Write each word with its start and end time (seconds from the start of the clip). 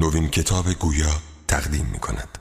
نوین 0.00 0.28
کتاب 0.28 0.72
گویا 0.72 1.06
تقدیم 1.48 1.86
می 1.92 1.98
کند. 1.98 2.38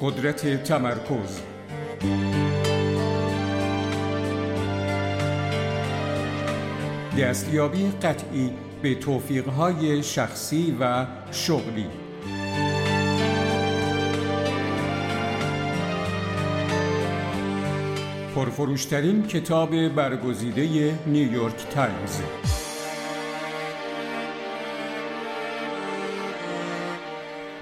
قدرت 0.00 0.64
تمرکز 0.64 1.51
دستیابی 7.18 7.92
قطعی 8.02 8.50
به 8.82 8.94
توفیقهای 8.94 10.02
شخصی 10.02 10.76
و 10.80 11.06
شغلی. 11.32 11.86
پرفروشترین 18.34 19.26
کتاب 19.26 19.88
برگزیده 19.88 20.98
نیویورک 21.06 21.68
تایمز. 21.70 22.20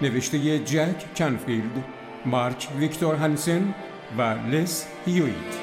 نوشته 0.02 0.58
جک 0.58 1.14
کنفیلد 1.14 1.84
مارک 2.26 2.68
ویکتور 2.78 3.14
هانسن 3.14 3.74
و 4.18 4.22
لز 4.22 4.86
هیویت. 5.06 5.59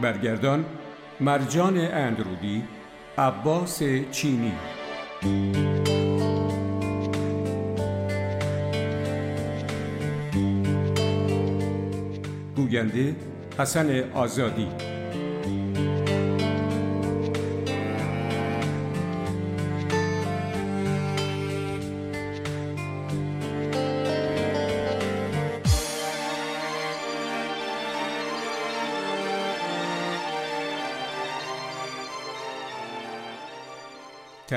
برگردان 0.00 0.64
مرجان 1.20 1.78
اندرودی 1.78 2.62
عباس 3.18 3.82
چینی. 4.10 4.52
گوینده 12.56 13.16
حسن 13.58 14.10
آزادی. 14.14 14.97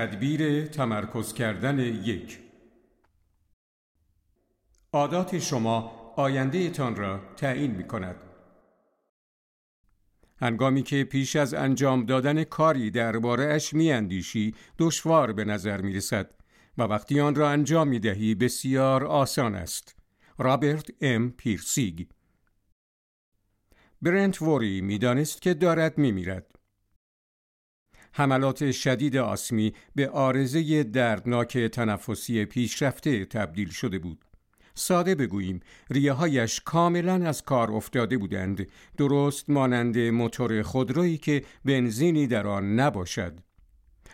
تدبیر 0.01 0.67
تمرکز 0.67 1.33
کردن 1.33 1.79
یک 1.79 2.39
عادات 4.93 5.39
شما 5.39 5.91
آینده 6.15 6.69
تان 6.69 6.95
را 6.95 7.21
تعیین 7.37 7.71
می 7.71 7.87
کند. 7.87 8.15
هنگامی 10.37 10.83
که 10.83 11.03
پیش 11.03 11.35
از 11.35 11.53
انجام 11.53 12.05
دادن 12.05 12.43
کاری 12.43 12.91
درباره 12.91 13.53
اش 13.53 13.73
می 13.73 13.91
اندیشی 13.91 14.55
دشوار 14.79 15.33
به 15.33 15.45
نظر 15.45 15.81
می 15.81 15.93
رسد 15.93 16.29
و 16.77 16.83
وقتی 16.83 17.19
آن 17.19 17.35
را 17.35 17.49
انجام 17.49 17.87
می 17.87 17.99
دهی 17.99 18.35
بسیار 18.35 19.05
آسان 19.05 19.55
است. 19.55 19.95
رابرت 20.37 20.89
ام 21.01 21.31
پیرسیگ 21.31 22.07
برنت 24.01 24.41
ووری 24.41 24.81
می 24.81 24.97
دانست 24.97 25.41
که 25.41 25.53
دارد 25.53 25.97
می 25.97 26.11
میرد. 26.11 26.60
حملات 28.13 28.71
شدید 28.71 29.17
آسمی 29.17 29.73
به 29.95 30.09
آرزه 30.09 30.83
دردناک 30.83 31.57
تنفسی 31.57 32.45
پیشرفته 32.45 33.25
تبدیل 33.25 33.69
شده 33.69 33.99
بود. 33.99 34.25
ساده 34.75 35.15
بگوییم 35.15 35.59
ریه 35.89 36.13
هایش 36.13 36.61
کاملا 36.65 37.13
از 37.13 37.41
کار 37.41 37.71
افتاده 37.71 38.17
بودند 38.17 38.67
درست 38.97 39.49
مانند 39.49 39.97
موتور 39.97 40.61
خودرویی 40.61 41.17
که 41.17 41.43
بنزینی 41.65 42.27
در 42.27 42.47
آن 42.47 42.79
نباشد 42.79 43.39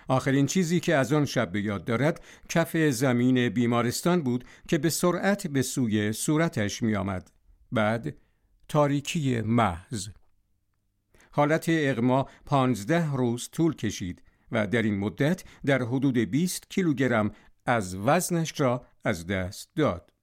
آخرین 0.07 0.45
چیزی 0.45 0.79
که 0.79 0.95
از 0.95 1.13
آن 1.13 1.25
شب 1.25 1.51
به 1.51 1.61
یاد 1.61 1.85
دارد 1.85 2.23
کف 2.49 2.77
زمین 2.77 3.49
بیمارستان 3.49 4.21
بود 4.21 4.43
که 4.67 4.77
به 4.77 4.89
سرعت 4.89 5.47
به 5.47 5.61
سوی 5.61 6.13
صورتش 6.13 6.83
می 6.83 6.95
آمد. 6.95 7.31
بعد 7.71 8.15
تاریکی 8.67 9.41
محض 9.41 10.07
حالت 11.37 11.65
اغما 11.69 12.27
پانزده 12.45 13.11
روز 13.11 13.49
طول 13.51 13.75
کشید 13.75 14.21
و 14.51 14.67
در 14.67 14.81
این 14.81 14.99
مدت 14.99 15.43
در 15.65 15.81
حدود 15.81 16.17
20 16.17 16.69
کیلوگرم 16.69 17.31
از 17.65 17.95
وزنش 17.95 18.59
را 18.59 18.85
از 19.03 19.27
دست 19.27 19.69
داد. 19.75 20.13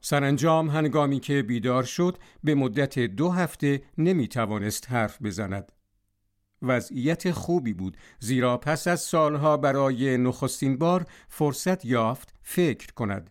سرانجام 0.00 0.70
هنگامی 0.70 1.20
که 1.20 1.42
بیدار 1.42 1.82
شد 1.82 2.18
به 2.44 2.54
مدت 2.54 2.98
دو 2.98 3.30
هفته 3.30 3.82
نمی 3.98 4.28
توانست 4.28 4.90
حرف 4.90 5.22
بزند. 5.22 5.72
وضعیت 6.62 7.30
خوبی 7.30 7.72
بود 7.72 7.96
زیرا 8.20 8.56
پس 8.56 8.88
از 8.88 9.00
سالها 9.00 9.56
برای 9.56 10.16
نخستین 10.16 10.78
بار 10.78 11.06
فرصت 11.28 11.84
یافت 11.84 12.34
فکر 12.42 12.92
کند. 12.92 13.30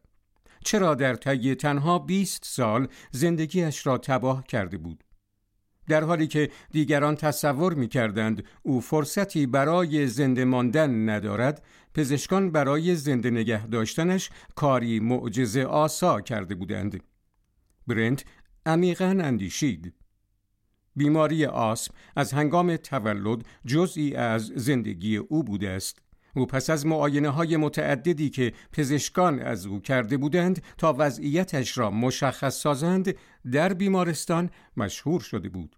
چرا 0.66 0.96
در 0.96 1.16
طی 1.16 1.56
تنها 1.56 2.00
20 2.00 2.46
سال 2.46 2.88
زندگیش 3.12 3.88
را 3.88 3.98
تباه 3.98 4.44
کرده 4.44 4.78
بود؟ 4.78 5.04
در 5.88 6.04
حالی 6.04 6.28
که 6.28 6.50
دیگران 6.72 7.16
تصور 7.16 7.74
می 7.74 7.88
کردند 7.88 8.44
او 8.64 8.82
فرصتی 8.82 9.46
برای 9.46 10.08
زنده 10.08 10.46
ماندن 10.46 11.10
ندارد 11.10 11.64
پزشکان 11.94 12.52
برای 12.52 12.96
زنده 12.96 13.30
نگه 13.30 13.68
داشتنش 13.68 14.30
کاری 14.56 15.00
معجزه 15.00 15.64
آسا 15.64 16.22
کرده 16.22 16.56
بودند. 16.56 17.04
برنت 17.88 18.26
عمیقا 18.66 19.06
اندیشید. 19.06 19.94
بیماری 20.96 21.46
آسم 21.46 21.94
از 22.16 22.34
هنگام 22.34 22.78
تولد 22.78 23.46
جزئی 23.66 24.16
از 24.16 24.46
زندگی 24.56 25.18
او 25.18 25.44
بوده 25.44 25.70
است. 25.70 26.02
او 26.36 26.46
پس 26.46 26.70
از 26.70 26.86
معاینه 26.86 27.30
های 27.30 27.58
متعددی 27.58 28.30
که 28.30 28.54
پزشکان 28.72 29.40
از 29.40 29.66
او 29.66 29.80
کرده 29.80 30.18
بودند 30.18 30.64
تا 30.78 30.96
وضعیتش 30.98 31.78
را 31.78 31.92
مشخص 31.92 32.62
سازند 32.62 33.16
در 33.52 33.74
بیمارستان 33.74 34.50
مشهور 34.78 35.22
شده 35.22 35.50
بود. 35.50 35.76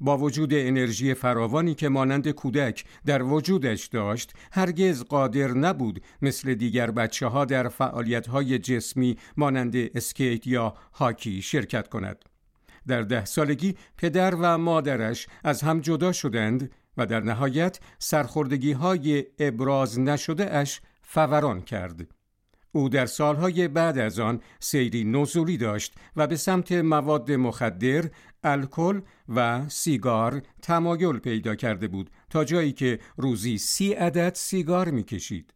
با 0.00 0.18
وجود 0.18 0.54
انرژی 0.54 1.14
فراوانی 1.14 1.74
که 1.74 1.88
مانند 1.88 2.30
کودک 2.30 2.84
در 3.06 3.22
وجودش 3.22 3.86
داشت 3.86 4.32
هرگز 4.52 5.04
قادر 5.04 5.48
نبود 5.48 6.02
مثل 6.22 6.54
دیگر 6.54 6.90
بچه 6.90 7.26
ها 7.26 7.44
در 7.44 7.68
فعالیت 7.68 8.26
های 8.26 8.58
جسمی 8.58 9.16
مانند 9.36 9.76
اسکیت 9.76 10.46
یا 10.46 10.74
هاکی 10.92 11.42
شرکت 11.42 11.88
کند. 11.88 12.24
در 12.86 13.02
ده 13.02 13.24
سالگی 13.24 13.74
پدر 13.96 14.34
و 14.34 14.58
مادرش 14.58 15.26
از 15.44 15.62
هم 15.62 15.80
جدا 15.80 16.12
شدند 16.12 16.70
و 16.96 17.06
در 17.06 17.20
نهایت 17.20 17.80
سرخوردگی 17.98 18.72
های 18.72 19.24
ابراز 19.38 20.00
نشده 20.00 20.54
اش 20.54 20.80
فوران 21.02 21.60
کرد. 21.60 22.06
او 22.72 22.88
در 22.88 23.06
سالهای 23.06 23.68
بعد 23.68 23.98
از 23.98 24.18
آن 24.18 24.40
سیری 24.60 25.04
نزولی 25.04 25.56
داشت 25.56 25.94
و 26.16 26.26
به 26.26 26.36
سمت 26.36 26.72
مواد 26.72 27.32
مخدر، 27.32 28.04
الکل 28.44 29.00
و 29.28 29.68
سیگار 29.68 30.42
تمایل 30.62 31.18
پیدا 31.18 31.54
کرده 31.54 31.88
بود 31.88 32.10
تا 32.30 32.44
جایی 32.44 32.72
که 32.72 32.98
روزی 33.16 33.58
سی 33.58 33.92
عدد 33.92 34.34
سیگار 34.34 34.90
می‌کشید. 34.90 35.54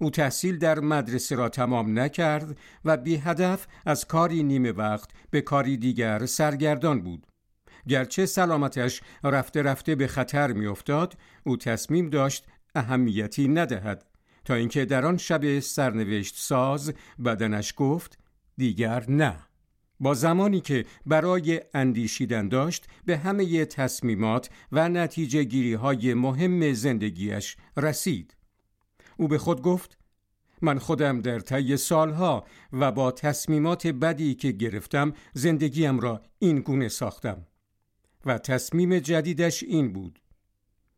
او 0.00 0.10
تحصیل 0.10 0.58
در 0.58 0.80
مدرسه 0.80 1.36
را 1.36 1.48
تمام 1.48 1.98
نکرد 1.98 2.58
و 2.84 2.96
بی 2.96 3.16
هدف 3.16 3.66
از 3.86 4.04
کاری 4.04 4.42
نیمه 4.42 4.72
وقت 4.72 5.10
به 5.30 5.40
کاری 5.40 5.76
دیگر 5.76 6.26
سرگردان 6.26 7.02
بود. 7.02 7.26
گرچه 7.88 8.26
سلامتش 8.26 9.00
رفته 9.24 9.62
رفته 9.62 9.94
به 9.94 10.06
خطر 10.06 10.52
میافتاد 10.52 11.16
او 11.44 11.56
تصمیم 11.56 12.10
داشت 12.10 12.46
اهمیتی 12.74 13.48
ندهد. 13.48 14.04
تا 14.44 14.54
اینکه 14.54 14.84
در 14.84 15.06
آن 15.06 15.16
شب 15.16 15.58
سرنوشت 15.58 16.34
ساز 16.36 16.94
بدنش 17.24 17.74
گفت 17.76 18.18
دیگر 18.56 19.04
نه. 19.08 19.36
با 20.00 20.14
زمانی 20.14 20.60
که 20.60 20.84
برای 21.06 21.60
اندیشیدن 21.74 22.48
داشت 22.48 22.86
به 23.04 23.18
همه 23.18 23.64
تصمیمات 23.64 24.50
و 24.72 24.88
نتیجه 24.88 25.44
گیری 25.44 25.74
های 25.74 26.14
مهم 26.14 26.72
زندگیش 26.72 27.56
رسید. 27.76 28.36
او 29.16 29.28
به 29.28 29.38
خود 29.38 29.62
گفت 29.62 29.98
من 30.62 30.78
خودم 30.78 31.20
در 31.20 31.40
طی 31.40 31.76
سالها 31.76 32.46
و 32.72 32.92
با 32.92 33.10
تصمیمات 33.10 33.86
بدی 33.86 34.34
که 34.34 34.52
گرفتم 34.52 35.12
زندگیم 35.34 36.00
را 36.00 36.22
این 36.38 36.60
گونه 36.60 36.88
ساختم. 36.88 37.46
و 38.26 38.38
تصمیم 38.38 38.98
جدیدش 38.98 39.62
این 39.62 39.92
بود 39.92 40.22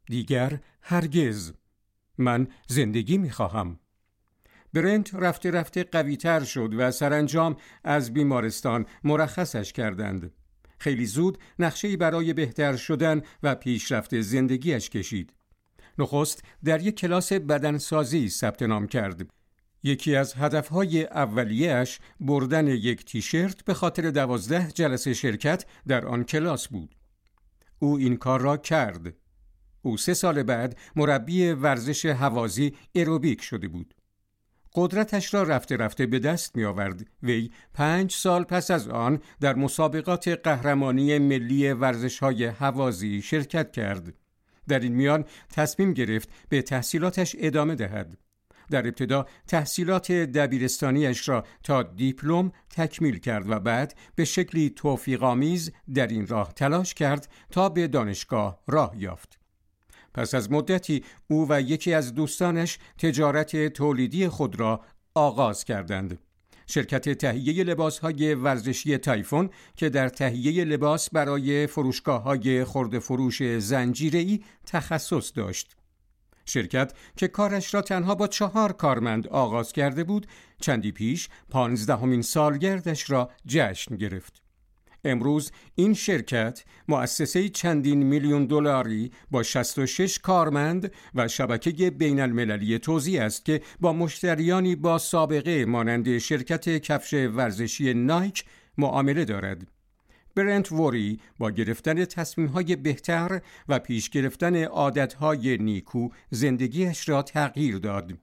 دیگر 0.06 0.60
هرگز 0.82 1.52
من 2.18 2.48
زندگی 2.68 3.18
می 3.18 3.30
خواهم. 3.30 3.78
برنت 4.72 5.14
رفته 5.14 5.50
رفته 5.50 5.84
قوی 5.84 6.16
تر 6.16 6.44
شد 6.44 6.74
و 6.78 6.90
سرانجام 6.90 7.56
از 7.84 8.14
بیمارستان 8.14 8.86
مرخصش 9.04 9.72
کردند. 9.72 10.32
خیلی 10.78 11.06
زود 11.06 11.38
نقشه‌ای 11.58 11.96
برای 11.96 12.32
بهتر 12.32 12.76
شدن 12.76 13.22
و 13.42 13.54
پیشرفت 13.54 14.20
زندگیش 14.20 14.90
کشید. 14.90 15.32
نخست 15.98 16.42
در 16.64 16.82
یک 16.82 16.96
کلاس 16.98 17.32
بدنسازی 17.32 18.28
ثبت 18.28 18.62
نام 18.62 18.86
کرد. 18.86 19.30
یکی 19.82 20.16
از 20.16 20.34
هدفهای 20.34 21.04
اولیهش 21.04 22.00
بردن 22.20 22.66
یک 22.66 23.04
تیشرت 23.04 23.64
به 23.64 23.74
خاطر 23.74 24.10
دوازده 24.10 24.72
جلسه 24.72 25.14
شرکت 25.14 25.64
در 25.86 26.06
آن 26.06 26.24
کلاس 26.24 26.68
بود. 26.68 26.94
او 27.78 27.98
این 27.98 28.16
کار 28.16 28.40
را 28.40 28.56
کرد. 28.56 29.14
او 29.82 29.96
سه 29.96 30.14
سال 30.14 30.42
بعد 30.42 30.78
مربی 30.96 31.48
ورزش 31.50 32.06
هوازی 32.06 32.74
ایروبیک 32.92 33.42
شده 33.42 33.68
بود. 33.68 33.94
قدرتش 34.74 35.34
را 35.34 35.42
رفته 35.42 35.76
رفته 35.76 36.06
به 36.06 36.18
دست 36.18 36.56
می 36.56 36.64
آورد. 36.64 37.06
وی 37.22 37.50
پنج 37.74 38.12
سال 38.12 38.44
پس 38.44 38.70
از 38.70 38.88
آن 38.88 39.20
در 39.40 39.54
مسابقات 39.54 40.28
قهرمانی 40.28 41.18
ملی 41.18 41.72
ورزش 41.72 42.18
های 42.18 42.44
هوازی 42.44 43.22
شرکت 43.22 43.72
کرد. 43.72 44.14
در 44.68 44.80
این 44.80 44.94
میان 44.94 45.24
تصمیم 45.52 45.92
گرفت 45.92 46.28
به 46.48 46.62
تحصیلاتش 46.62 47.36
ادامه 47.38 47.74
دهد. 47.74 48.18
در 48.70 48.86
ابتدا 48.86 49.26
تحصیلات 49.46 50.12
دبیرستانیش 50.12 51.28
را 51.28 51.44
تا 51.62 51.82
دیپلم 51.82 52.52
تکمیل 52.70 53.18
کرد 53.18 53.50
و 53.50 53.60
بعد 53.60 53.94
به 54.14 54.24
شکلی 54.24 54.70
توفیقامیز 54.70 55.72
در 55.94 56.06
این 56.06 56.26
راه 56.26 56.52
تلاش 56.52 56.94
کرد 56.94 57.28
تا 57.50 57.68
به 57.68 57.86
دانشگاه 57.86 58.62
راه 58.66 58.92
یافت. 58.96 59.38
پس 60.14 60.34
از 60.34 60.52
مدتی 60.52 61.04
او 61.30 61.46
و 61.50 61.60
یکی 61.60 61.94
از 61.94 62.14
دوستانش 62.14 62.78
تجارت 62.98 63.68
تولیدی 63.68 64.28
خود 64.28 64.60
را 64.60 64.80
آغاز 65.14 65.64
کردند. 65.64 66.18
شرکت 66.66 67.08
تهیه 67.08 67.64
لباس 67.64 67.98
های 67.98 68.34
ورزشی 68.34 68.98
تایفون 68.98 69.50
که 69.76 69.88
در 69.88 70.08
تهیه 70.08 70.64
لباس 70.64 71.10
برای 71.10 71.66
فروشگاه 71.66 72.22
های 72.22 72.64
خرد 72.64 72.98
فروش 72.98 73.42
زنجیری 73.42 74.44
تخصص 74.66 75.32
داشت. 75.34 75.76
شرکت 76.46 76.92
که 77.16 77.28
کارش 77.28 77.74
را 77.74 77.82
تنها 77.82 78.14
با 78.14 78.26
چهار 78.26 78.72
کارمند 78.72 79.28
آغاز 79.28 79.72
کرده 79.72 80.04
بود 80.04 80.26
چندی 80.60 80.92
پیش 80.92 81.28
پانزدهمین 81.50 82.22
سالگردش 82.22 83.10
را 83.10 83.30
جشن 83.46 83.96
گرفت. 83.96 84.44
امروز 85.04 85.52
این 85.74 85.94
شرکت 85.94 86.64
مؤسسه 86.88 87.48
چندین 87.48 88.02
میلیون 88.02 88.46
دلاری 88.46 89.10
با 89.30 89.42
66 89.42 90.18
کارمند 90.18 90.92
و 91.14 91.28
شبکه 91.28 91.90
بین 91.90 92.20
المللی 92.20 92.78
توزیع 92.78 93.22
است 93.22 93.44
که 93.44 93.60
با 93.80 93.92
مشتریانی 93.92 94.76
با 94.76 94.98
سابقه 94.98 95.64
مانند 95.64 96.18
شرکت 96.18 96.78
کفش 96.78 97.14
ورزشی 97.14 97.94
نایک 97.94 98.44
معامله 98.78 99.24
دارد. 99.24 99.73
برنت 100.34 100.72
ووری 100.72 101.20
با 101.38 101.50
گرفتن 101.50 102.04
تصمیمهای 102.04 102.76
بهتر 102.76 103.40
و 103.68 103.78
پیش 103.78 104.10
گرفتن 104.10 104.64
عادتهای 104.64 105.58
نیکو 105.58 106.08
زندگیش 106.30 107.08
را 107.08 107.22
تغییر 107.22 107.78
داد. 107.78 108.18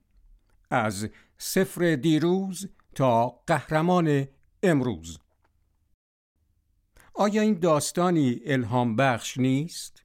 از 0.70 1.08
صفر 1.38 1.94
دیروز 1.94 2.68
تا 2.94 3.28
قهرمان 3.28 4.28
امروز 4.62 5.18
آیا 7.14 7.42
این 7.42 7.58
داستانی 7.58 8.40
الهام 8.46 8.96
بخش 8.96 9.38
نیست؟ 9.38 10.02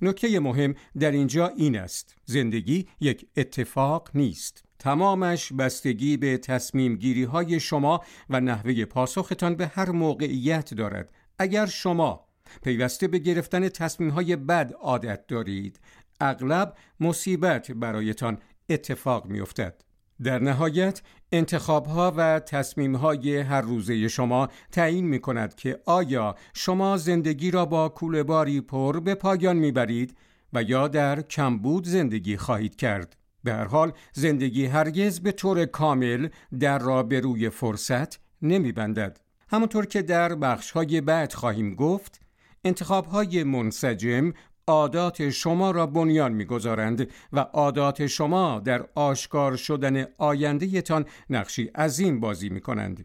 نکته 0.00 0.40
مهم 0.40 0.74
در 0.98 1.10
اینجا 1.10 1.48
این 1.48 1.78
است 1.78 2.16
زندگی 2.24 2.88
یک 3.00 3.26
اتفاق 3.36 4.10
نیست 4.14 4.64
تمامش 4.82 5.52
بستگی 5.52 6.16
به 6.16 6.38
تصمیم 6.38 6.96
گیری 6.96 7.24
های 7.24 7.60
شما 7.60 8.00
و 8.30 8.40
نحوه 8.40 8.84
پاسختان 8.84 9.54
به 9.54 9.66
هر 9.66 9.90
موقعیت 9.90 10.74
دارد 10.74 11.12
اگر 11.38 11.66
شما 11.66 12.26
پیوسته 12.62 13.08
به 13.08 13.18
گرفتن 13.18 13.68
تصمیم 13.68 14.10
های 14.10 14.36
بد 14.36 14.72
عادت 14.72 15.26
دارید 15.26 15.80
اغلب 16.20 16.74
مصیبت 17.00 17.72
برایتان 17.72 18.38
اتفاق 18.68 19.26
میافتد 19.26 19.82
در 20.22 20.38
نهایت 20.38 21.02
انتخابها 21.32 22.14
و 22.16 22.40
تصمیمهای 22.40 23.38
هر 23.38 23.60
روزه 23.60 24.08
شما 24.08 24.48
تعیین 24.72 25.06
می 25.06 25.18
کند 25.18 25.54
که 25.54 25.80
آیا 25.86 26.34
شما 26.54 26.96
زندگی 26.96 27.50
را 27.50 27.66
با 27.66 27.88
کوله 27.88 28.22
باری 28.22 28.60
پر 28.60 29.00
به 29.00 29.14
پایان 29.14 29.56
می‌برید 29.56 30.16
و 30.52 30.62
یا 30.62 30.88
در 30.88 31.22
کمبود 31.22 31.86
زندگی 31.86 32.36
خواهید 32.36 32.76
کرد. 32.76 33.21
به 33.44 33.52
هر 33.52 33.64
حال 33.64 33.92
زندگی 34.12 34.66
هرگز 34.66 35.20
به 35.20 35.32
طور 35.32 35.64
کامل 35.64 36.28
در 36.60 36.78
را 36.78 37.02
به 37.02 37.20
روی 37.20 37.50
فرصت 37.50 38.20
نمی 38.42 38.72
بندد. 38.72 39.20
همونطور 39.48 39.86
که 39.86 40.02
در 40.02 40.34
بخشهای 40.34 41.00
بعد 41.00 41.32
خواهیم 41.32 41.74
گفت 41.74 42.20
انتخابهای 42.64 43.44
منسجم 43.44 44.32
عادات 44.66 45.30
شما 45.30 45.70
را 45.70 45.86
بنیان 45.86 46.32
می‌گذارند 46.32 47.10
و 47.32 47.40
عادات 47.40 48.06
شما 48.06 48.62
در 48.64 48.86
آشکار 48.94 49.56
شدن 49.56 50.06
آینده 50.18 50.82
تان 50.82 51.04
نقشی 51.30 51.64
عظیم 51.64 52.20
بازی 52.20 52.48
می 52.48 52.60
کنند. 52.60 53.04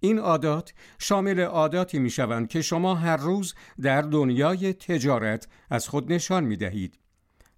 این 0.00 0.18
عادات 0.18 0.72
شامل 0.98 1.40
عاداتی 1.40 1.98
می 1.98 2.10
شوند 2.10 2.48
که 2.48 2.62
شما 2.62 2.94
هر 2.94 3.16
روز 3.16 3.54
در 3.82 4.02
دنیای 4.02 4.72
تجارت 4.72 5.48
از 5.70 5.88
خود 5.88 6.12
نشان 6.12 6.44
می 6.44 6.56
دهید. 6.56 6.98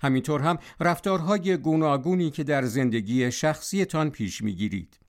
همینطور 0.07 0.41
هم 0.41 0.59
رفتارهای 0.81 1.57
گوناگونی 1.57 2.31
که 2.31 2.45
در 2.45 2.65
زندگی 2.65 3.31
شخصیتان 3.31 4.11
پیش 4.11 4.43
می 4.43 4.55
گیرید. 4.55 5.01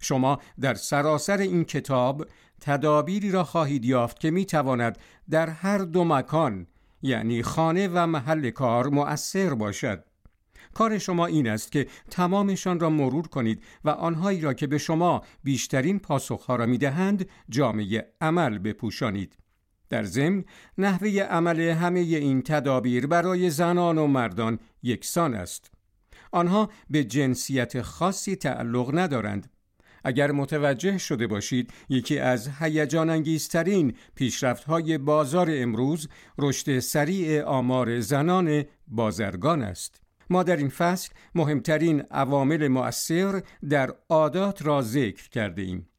شما 0.00 0.38
در 0.60 0.74
سراسر 0.74 1.38
این 1.38 1.64
کتاب 1.64 2.26
تدابیری 2.60 3.30
را 3.30 3.44
خواهید 3.44 3.84
یافت 3.84 4.20
که 4.20 4.30
می 4.30 4.44
تواند 4.44 4.98
در 5.30 5.48
هر 5.48 5.78
دو 5.78 6.04
مکان 6.04 6.66
یعنی 7.02 7.42
خانه 7.42 7.88
و 7.88 8.06
محل 8.06 8.50
کار 8.50 8.88
مؤثر 8.88 9.54
باشد 9.54 10.04
کار 10.74 10.98
شما 10.98 11.26
این 11.26 11.48
است 11.48 11.72
که 11.72 11.86
تمامشان 12.10 12.80
را 12.80 12.90
مرور 12.90 13.28
کنید 13.28 13.62
و 13.84 13.90
آنهایی 13.90 14.40
را 14.40 14.54
که 14.54 14.66
به 14.66 14.78
شما 14.78 15.22
بیشترین 15.44 15.98
پاسخها 15.98 16.56
را 16.56 16.66
می‌دهند 16.66 17.28
جامعه 17.48 18.12
عمل 18.20 18.58
بپوشانید 18.58 19.41
در 19.92 20.02
ضمن 20.02 20.44
نحوه 20.78 21.08
عمل 21.08 21.60
همه 21.60 22.00
این 22.00 22.42
تدابیر 22.42 23.06
برای 23.06 23.50
زنان 23.50 23.98
و 23.98 24.06
مردان 24.06 24.58
یکسان 24.82 25.34
است. 25.34 25.70
آنها 26.30 26.70
به 26.90 27.04
جنسیت 27.04 27.82
خاصی 27.82 28.36
تعلق 28.36 28.98
ندارند. 28.98 29.50
اگر 30.04 30.32
متوجه 30.32 30.98
شده 30.98 31.26
باشید 31.26 31.72
یکی 31.88 32.18
از 32.18 32.50
هیجان 32.58 33.10
انگیزترین 33.10 33.94
پیشرفت 34.14 34.64
های 34.64 34.98
بازار 34.98 35.48
امروز 35.50 36.08
رشد 36.38 36.78
سریع 36.78 37.42
آمار 37.42 38.00
زنان 38.00 38.64
بازرگان 38.88 39.62
است. 39.62 40.00
ما 40.30 40.42
در 40.42 40.56
این 40.56 40.68
فصل 40.68 41.10
مهمترین 41.34 42.00
عوامل 42.00 42.68
مؤثر 42.68 43.42
در 43.68 43.94
عادات 44.08 44.66
را 44.66 44.82
ذکر 44.82 45.28
کرده 45.28 45.62
ایم. 45.62 45.91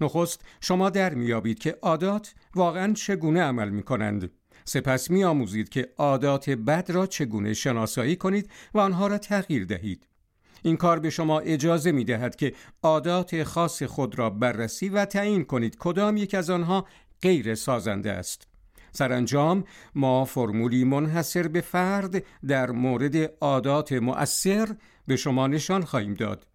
نخست 0.00 0.44
شما 0.60 0.90
در 0.90 1.14
میابید 1.14 1.58
که 1.58 1.78
عادات 1.82 2.34
واقعا 2.54 2.92
چگونه 2.92 3.42
عمل 3.42 3.68
می 3.68 3.82
کنند 3.82 4.30
سپس 4.64 5.10
می 5.10 5.24
آموزید 5.24 5.68
که 5.68 5.88
عادات 5.98 6.50
بد 6.50 6.90
را 6.90 7.06
چگونه 7.06 7.54
شناسایی 7.54 8.16
کنید 8.16 8.50
و 8.74 8.78
آنها 8.78 9.06
را 9.06 9.18
تغییر 9.18 9.64
دهید 9.64 10.06
این 10.62 10.76
کار 10.76 10.98
به 10.98 11.10
شما 11.10 11.40
اجازه 11.40 11.92
می 11.92 12.04
دهد 12.04 12.36
که 12.36 12.54
عادات 12.82 13.42
خاص 13.42 13.82
خود 13.82 14.18
را 14.18 14.30
بررسی 14.30 14.88
و 14.88 15.04
تعیین 15.04 15.44
کنید 15.44 15.76
کدام 15.78 16.16
یک 16.16 16.34
از 16.34 16.50
آنها 16.50 16.86
غیر 17.22 17.54
سازنده 17.54 18.12
است. 18.12 18.48
سرانجام 18.92 19.64
ما 19.94 20.24
فرمولی 20.24 20.84
منحصر 20.84 21.48
به 21.48 21.60
فرد 21.60 22.24
در 22.48 22.70
مورد 22.70 23.16
عادات 23.40 23.92
مؤثر 23.92 24.76
به 25.06 25.16
شما 25.16 25.46
نشان 25.46 25.84
خواهیم 25.84 26.14
داد. 26.14 26.46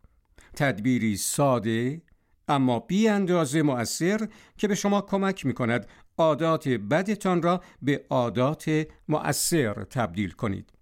تدبیری 0.55 1.17
ساده 1.17 2.01
اما 2.49 2.79
بی 2.79 3.07
اندازه 3.07 3.61
مؤثر 3.61 4.27
که 4.57 4.67
به 4.67 4.75
شما 4.75 5.01
کمک 5.01 5.45
می 5.45 5.53
کند 5.53 5.87
عادات 6.17 6.67
بدتان 6.67 7.41
را 7.41 7.61
به 7.81 8.05
عادات 8.09 8.87
مؤثر 9.07 9.83
تبدیل 9.83 10.31
کنید. 10.31 10.73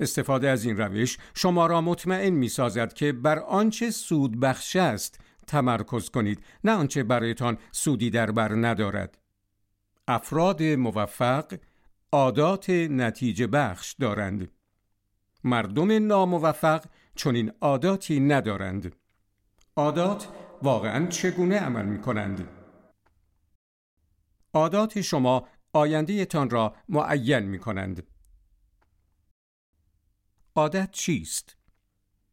استفاده 0.00 0.48
از 0.48 0.64
این 0.64 0.76
روش 0.76 1.18
شما 1.34 1.66
را 1.66 1.80
مطمئن 1.80 2.30
می 2.30 2.48
سازد 2.48 2.92
که 2.92 3.12
بر 3.12 3.38
آنچه 3.38 3.90
سود 3.90 4.40
بخش 4.40 4.76
است 4.76 5.20
تمرکز 5.46 6.10
کنید 6.10 6.44
نه 6.64 6.72
آنچه 6.72 7.02
برایتان 7.02 7.58
سودی 7.72 8.10
در 8.10 8.30
بر 8.30 8.52
ندارد. 8.52 9.18
افراد 10.08 10.62
موفق 10.62 11.58
عادات 12.12 12.70
نتیجه 12.70 13.46
بخش 13.46 13.92
دارند. 13.92 14.50
مردم 15.44 16.06
ناموفق 16.06 16.84
چنین 17.14 17.52
عاداتی 17.60 18.20
ندارند. 18.20 18.96
عادات 19.76 20.28
واقعا 20.62 21.06
چگونه 21.06 21.58
عمل 21.58 21.84
می 21.84 22.00
کنند؟ 22.00 22.48
عادات 24.54 25.00
شما 25.00 25.48
آینده 25.72 26.24
تان 26.24 26.50
را 26.50 26.74
معین 26.88 27.38
می 27.38 27.58
کنند 27.58 28.02
عادت 30.54 30.90
چیست؟ 30.90 31.56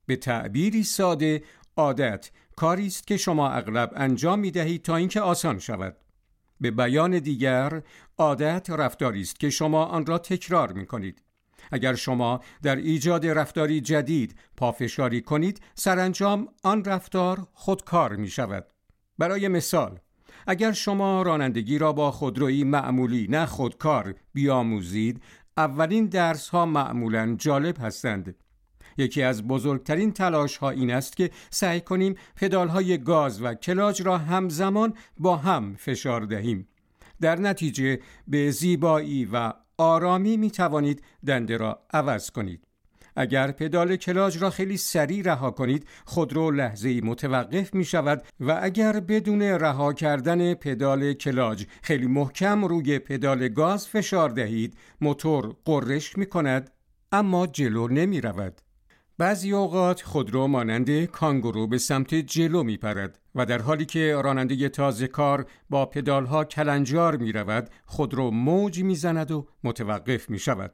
به 0.06 0.16
تعبیری 0.16 0.84
ساده 0.84 1.44
عادت 1.78 2.32
کاری 2.56 2.88
است 2.88 3.08
که 3.08 3.18
شما 3.18 3.50
اغلب 3.50 3.92
انجام 3.96 4.40
می 4.40 4.52
دهید 4.52 4.82
تا 4.82 4.96
اینکه 4.96 5.22
آسان 5.22 5.60
شود 5.60 5.98
به 6.62 6.72
بیان 6.72 7.20
دیگر 7.20 7.84
عادت 8.18 8.70
رفتاری 8.70 9.22
است 9.22 9.40
که 9.40 9.50
شما 9.50 9.86
آن 9.86 10.06
را 10.06 10.18
تکرار 10.18 10.74
می 10.74 10.86
کنید 10.86 11.25
اگر 11.72 11.96
شما 11.96 12.40
در 12.64 12.76
ایجاد 12.76 13.26
رفتاری 13.26 13.82
جدید 13.82 14.36
پافشاری 14.58 15.22
کنید 15.22 15.62
سرانجام 15.76 16.48
آن 16.64 16.86
رفتار 16.86 17.48
خودکار 17.54 18.16
می 18.16 18.28
شود 18.28 18.66
برای 19.18 19.48
مثال 19.48 20.00
اگر 20.48 20.72
شما 20.72 21.22
رانندگی 21.22 21.78
را 21.78 21.94
با 21.94 22.12
خودرویی 22.12 22.64
معمولی 22.64 23.28
نه 23.30 23.46
خودکار 23.46 24.16
بیاموزید 24.34 25.22
اولین 25.58 26.06
درس 26.06 26.50
ها 26.50 26.66
معمولا 26.66 27.36
جالب 27.40 27.76
هستند. 27.82 28.36
یکی 28.98 29.24
از 29.24 29.48
بزرگترین 29.48 30.12
تلاش 30.12 30.58
ها 30.58 30.70
این 30.70 30.92
است 30.92 31.18
که 31.18 31.32
سعی 31.50 31.82
کنیم 31.82 32.16
پدال 32.36 32.68
های 32.68 32.98
گاز 32.98 33.42
و 33.42 33.54
کلاج 33.54 34.02
را 34.02 34.18
همزمان 34.18 34.94
با 35.18 35.38
هم 35.38 35.76
فشار 35.76 36.22
دهیم. 36.22 36.68
در 37.22 37.40
نتیجه 37.40 38.00
به 38.28 38.52
زیبایی 38.52 39.26
و 39.26 39.54
آرامی 39.78 40.38
می 40.38 40.52
توانید 40.52 41.04
دنده 41.26 41.58
را 41.58 41.86
عوض 41.94 42.30
کنید. 42.30 42.68
اگر 43.16 43.52
پدال 43.52 43.96
کلاج 43.96 44.38
را 44.38 44.50
خیلی 44.50 44.78
سریع 44.78 45.24
رها 45.24 45.52
کنید 45.52 45.88
خودرو 46.06 46.52
لحظه 46.52 47.02
متوقف 47.02 47.74
می 47.74 47.86
شود 47.86 48.24
و 48.40 48.60
اگر 48.62 49.00
بدون 49.00 49.42
رها 49.42 49.94
کردن 49.94 50.54
پدال 50.54 51.14
کلاج 51.14 51.66
خیلی 51.82 52.08
محکم 52.08 52.66
روی 52.66 53.00
پدال 53.00 53.48
گاز 53.48 53.88
فشار 53.88 54.30
دهید 54.30 54.78
موتور 55.02 55.56
قررش 55.66 56.18
می 56.18 56.26
کند 56.26 56.72
اما 57.12 57.48
جلو 57.48 57.88
نمی 57.88 58.22
رود 58.22 58.62
بعضی 59.18 59.54
اوقات 59.54 60.02
خودرو 60.02 60.48
مانند 60.48 61.06
کانگورو 61.06 61.68
به 61.68 61.78
سمت 61.78 62.16
جلو 62.16 62.64
می 62.64 62.78
پرد 62.78 63.20
و 63.36 63.46
در 63.46 63.62
حالی 63.62 63.86
که 63.86 64.22
راننده 64.24 64.70
تازه 64.70 65.08
کار 65.08 65.46
با 65.70 65.86
پدالها 65.86 66.44
کلنجار 66.44 67.18
می 67.18 67.32
رود 67.32 67.70
خودرو 67.86 68.32
موج 68.32 68.84
می 68.84 68.96
زند 68.96 69.32
و 69.32 69.48
متوقف 69.64 70.30
می 70.30 70.40
شود. 70.40 70.74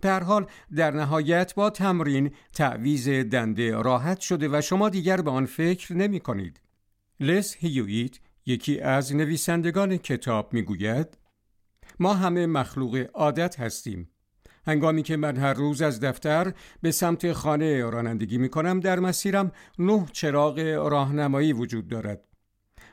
در 0.00 0.22
حال 0.22 0.46
در 0.76 0.90
نهایت 0.90 1.54
با 1.54 1.70
تمرین 1.70 2.30
تعویز 2.54 3.08
دنده 3.08 3.82
راحت 3.82 4.20
شده 4.20 4.48
و 4.48 4.60
شما 4.60 4.88
دیگر 4.88 5.20
به 5.20 5.30
آن 5.30 5.46
فکر 5.46 5.94
نمی 5.94 6.20
کنید. 6.20 6.60
لس 7.20 7.56
هیویت 7.56 8.18
یکی 8.46 8.80
از 8.80 9.16
نویسندگان 9.16 9.96
کتاب 9.96 10.52
می 10.52 10.62
گوید 10.62 11.18
ما 12.00 12.14
همه 12.14 12.46
مخلوق 12.46 13.06
عادت 13.14 13.60
هستیم 13.60 14.10
هنگامی 14.66 15.02
که 15.02 15.16
من 15.16 15.36
هر 15.36 15.54
روز 15.54 15.82
از 15.82 16.00
دفتر 16.00 16.52
به 16.82 16.90
سمت 16.90 17.32
خانه 17.32 17.90
رانندگی 17.90 18.38
می 18.38 18.48
کنم 18.48 18.80
در 18.80 19.00
مسیرم 19.00 19.52
نه 19.78 20.06
چراغ 20.12 20.58
راهنمایی 20.90 21.52
وجود 21.52 21.88
دارد. 21.88 22.24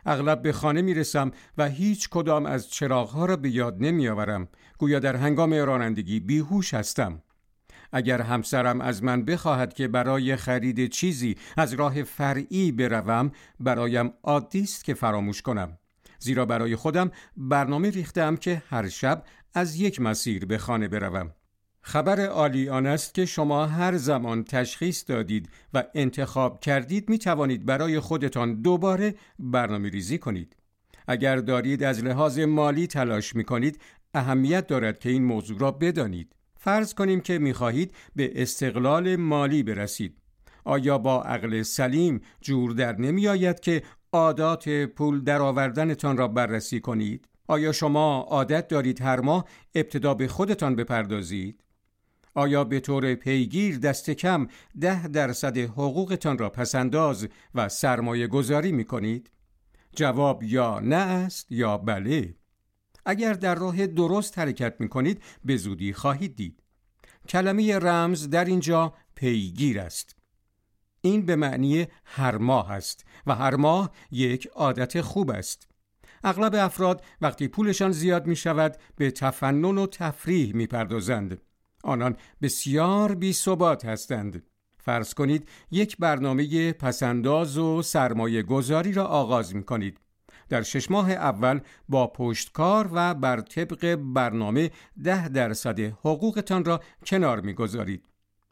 اغلب 0.06 0.42
به 0.42 0.52
خانه 0.52 0.82
می 0.82 0.94
رسم 0.94 1.32
و 1.58 1.70
هیچ 1.70 2.10
کدام 2.10 2.46
از 2.46 2.70
چراغها 2.70 3.26
را 3.26 3.36
به 3.36 3.50
یاد 3.50 3.78
نمی 3.80 4.08
آورم. 4.08 4.48
گویا 4.78 5.00
در 5.00 5.16
هنگام 5.16 5.54
رانندگی 5.54 6.20
بیهوش 6.20 6.74
هستم. 6.74 7.22
اگر 7.92 8.22
همسرم 8.22 8.82
از 8.82 9.04
من 9.04 9.26
بخواهد 9.26 9.74
که 9.74 9.88
برای 9.88 10.36
خرید 10.36 10.88
چیزی 10.88 11.36
از 11.58 11.74
راه 11.74 12.04
فرعی 12.04 12.72
بروم 12.72 13.32
برایم 13.60 14.14
عادی 14.24 14.62
است 14.62 14.84
که 14.84 14.94
فراموش 14.94 15.42
کنم 15.42 15.78
زیرا 16.20 16.46
برای 16.46 16.76
خودم 16.76 17.12
برنامه 17.38 17.90
ریختم 17.90 18.36
که 18.36 18.64
هر 18.70 18.88
شب 18.88 19.24
از 19.54 19.76
یک 19.76 20.02
مسیر 20.02 20.46
به 20.46 20.58
خانه 20.58 20.88
بروم 20.88 21.32
خبر 21.88 22.26
عالی 22.26 22.70
آن 22.70 22.86
است 22.86 23.14
که 23.14 23.26
شما 23.26 23.66
هر 23.66 23.98
زمان 23.98 24.44
تشخیص 24.44 25.04
دادید 25.08 25.50
و 25.74 25.84
انتخاب 25.96 26.60
کردید 26.60 27.10
می 27.10 27.18
توانید 27.18 27.66
برای 27.66 28.00
خودتان 28.00 28.62
دوباره 28.62 29.16
برنامه 29.40 29.90
ریزی 29.90 30.18
کنید. 30.18 30.56
اگر 31.08 31.36
دارید 31.36 31.84
از 31.84 32.04
لحاظ 32.04 32.40
مالی 32.40 32.88
تلاش 32.88 33.36
می 33.36 33.44
کنید 33.44 33.80
اهمیت 34.14 34.68
دارد 34.68 35.00
که 35.00 35.10
این 35.10 35.24
موضوع 35.24 35.60
را 35.60 35.72
بدانید. 35.72 36.36
فرض 36.58 36.94
کنیم 36.94 37.22
که 37.22 37.40
می 37.40 37.54
خواهید 37.54 37.94
به 38.16 38.42
استقلال 38.42 39.16
مالی 39.16 39.64
برسید. 39.64 40.18
آیا 40.64 40.98
با 40.98 41.24
عقل 41.24 41.62
سلیم 41.62 42.22
جور 42.42 42.72
در 42.72 42.96
نمی 43.02 43.28
آید 43.28 43.60
که 43.60 43.84
عادات 44.14 44.70
پول 44.70 45.24
درآوردنتان 45.24 46.18
را 46.18 46.28
بررسی 46.28 46.80
کنید؟ 46.80 47.28
آیا 47.48 47.72
شما 47.72 48.26
عادت 48.30 48.68
دارید 48.68 49.02
هر 49.02 49.20
ماه 49.20 49.46
ابتدا 49.76 50.14
به 50.14 50.28
خودتان 50.28 50.76
بپردازید؟ 50.76 51.64
آیا 52.38 52.64
به 52.64 52.80
طور 52.80 53.16
پیگیر 53.16 53.78
دست 53.78 54.10
کم 54.10 54.48
ده 54.80 55.08
درصد 55.08 55.58
حقوقتان 55.58 56.38
را 56.38 56.50
پسنداز 56.50 57.28
و 57.56 57.70
سرمایه 57.70 58.28
گذاری 58.28 58.72
می 58.72 58.86
کنید؟ 58.86 59.32
جواب 59.96 60.44
یا 60.44 60.80
نه 60.80 60.96
است 60.96 61.52
یا 61.52 61.78
بله. 61.78 62.36
اگر 63.06 63.34
در 63.34 63.56
راه 63.56 63.88
درست 63.88 64.40
حرکت 64.40 64.76
می 64.80 64.90
کنید 64.90 65.24
به 65.46 65.58
زودی 65.58 65.94
خواهید 65.94 66.36
دید. 66.36 66.64
کلمه 67.30 67.80
رمز 67.80 68.30
در 68.30 68.46
اینجا 68.46 68.94
پیگیر 69.16 69.80
است. 69.80 70.16
این 71.02 71.26
به 71.26 71.36
معنی 71.36 71.88
هر 72.06 72.38
ماه 72.38 72.72
است 72.72 73.06
و 73.28 73.36
هر 73.36 73.56
ماه 73.56 73.92
یک 74.12 74.48
عادت 74.48 75.02
خوب 75.02 75.32
است. 75.32 75.70
اغلب 76.24 76.56
افراد 76.56 77.04
وقتی 77.22 77.48
پولشان 77.48 77.92
زیاد 77.92 78.28
می 78.28 78.36
شود 78.36 78.78
به 78.96 79.12
تفنن 79.12 79.78
و 79.78 79.88
تفریح 79.88 80.56
می 80.56 80.68
پردازند. 80.68 81.42
آنان 81.84 82.18
بسیار 82.42 83.16
بی 83.16 83.34
ثبات 83.34 83.86
هستند. 83.86 84.44
فرض 84.78 85.14
کنید 85.14 85.50
یک 85.72 85.98
برنامه 85.98 86.74
پسنداز 86.74 87.58
و 87.58 87.82
سرمایه 87.82 88.44
گذاری 88.44 88.94
را 88.94 89.06
آغاز 89.06 89.56
می 89.56 89.64
کنید. 89.64 90.00
در 90.50 90.62
شش 90.62 90.92
ماه 90.92 91.12
اول 91.12 91.60
با 91.90 92.08
پشتکار 92.08 92.90
و 92.94 93.14
بر 93.14 93.42
طبق 93.42 93.96
برنامه 93.96 94.72
ده 95.04 95.30
درصد 95.30 95.80
حقوقتان 95.80 96.66
را 96.66 96.82
کنار 97.06 97.42
می 97.42 97.54
گذارید. 97.54 98.06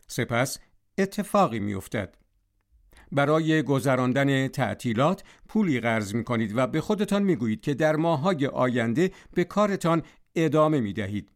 سپس 0.07 0.59
اتفاقی 0.97 1.59
می 1.59 1.73
افتد. 1.73 2.15
برای 3.11 3.63
گذراندن 3.63 4.47
تعطیلات 4.47 5.23
پولی 5.47 5.79
قرض 5.79 6.15
می 6.15 6.23
کنید 6.23 6.57
و 6.57 6.67
به 6.67 6.81
خودتان 6.81 7.23
می 7.23 7.35
گویید 7.35 7.61
که 7.61 7.73
در 7.73 7.95
ماهای 7.95 8.47
آینده 8.47 9.11
به 9.33 9.43
کارتان 9.43 10.03
ادامه 10.35 10.79
می 10.79 10.93
دهید. 10.93 11.34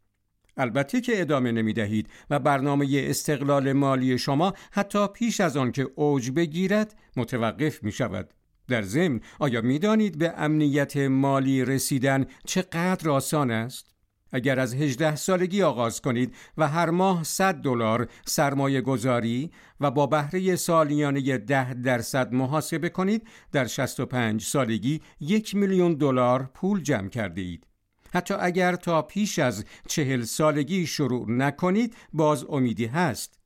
البته 0.59 1.01
که 1.01 1.21
ادامه 1.21 1.51
نمی 1.51 1.73
دهید 1.73 2.09
و 2.29 2.39
برنامه 2.39 2.87
استقلال 2.91 3.73
مالی 3.73 4.17
شما 4.17 4.53
حتی 4.71 5.07
پیش 5.07 5.41
از 5.41 5.57
آن 5.57 5.71
که 5.71 5.87
اوج 5.95 6.31
بگیرد 6.31 6.95
متوقف 7.15 7.83
می 7.83 7.91
شود. 7.91 8.33
در 8.67 8.81
ضمن 8.81 9.19
آیا 9.39 9.61
می 9.61 9.79
دانید 9.79 10.17
به 10.17 10.33
امنیت 10.37 10.97
مالی 10.97 11.65
رسیدن 11.65 12.25
چقدر 12.45 13.09
آسان 13.09 13.51
است؟ 13.51 13.95
اگر 14.31 14.59
از 14.59 14.73
18 14.73 15.15
سالگی 15.15 15.63
آغاز 15.63 16.01
کنید 16.01 16.35
و 16.57 16.67
هر 16.67 16.89
ماه 16.89 17.23
100 17.23 17.55
دلار 17.55 18.07
سرمایه 18.25 18.81
گذاری 18.81 19.51
و 19.79 19.91
با 19.91 20.07
بهره 20.07 20.55
سالیانه 20.55 21.37
10 21.37 21.73
درصد 21.73 22.33
محاسبه 22.33 22.89
کنید 22.89 23.27
در 23.51 23.65
65 23.67 24.41
سالگی 24.41 25.01
یک 25.19 25.55
میلیون 25.55 25.93
دلار 25.93 26.49
پول 26.53 26.81
جمع 26.81 27.09
کرده 27.09 27.41
اید. 27.41 27.68
حتی 28.13 28.33
اگر 28.33 28.75
تا 28.75 29.01
پیش 29.01 29.39
از 29.39 29.65
چهل 29.87 30.23
سالگی 30.23 30.87
شروع 30.87 31.31
نکنید 31.31 31.95
باز 32.13 32.45
امیدی 32.49 32.85
هست. 32.85 33.39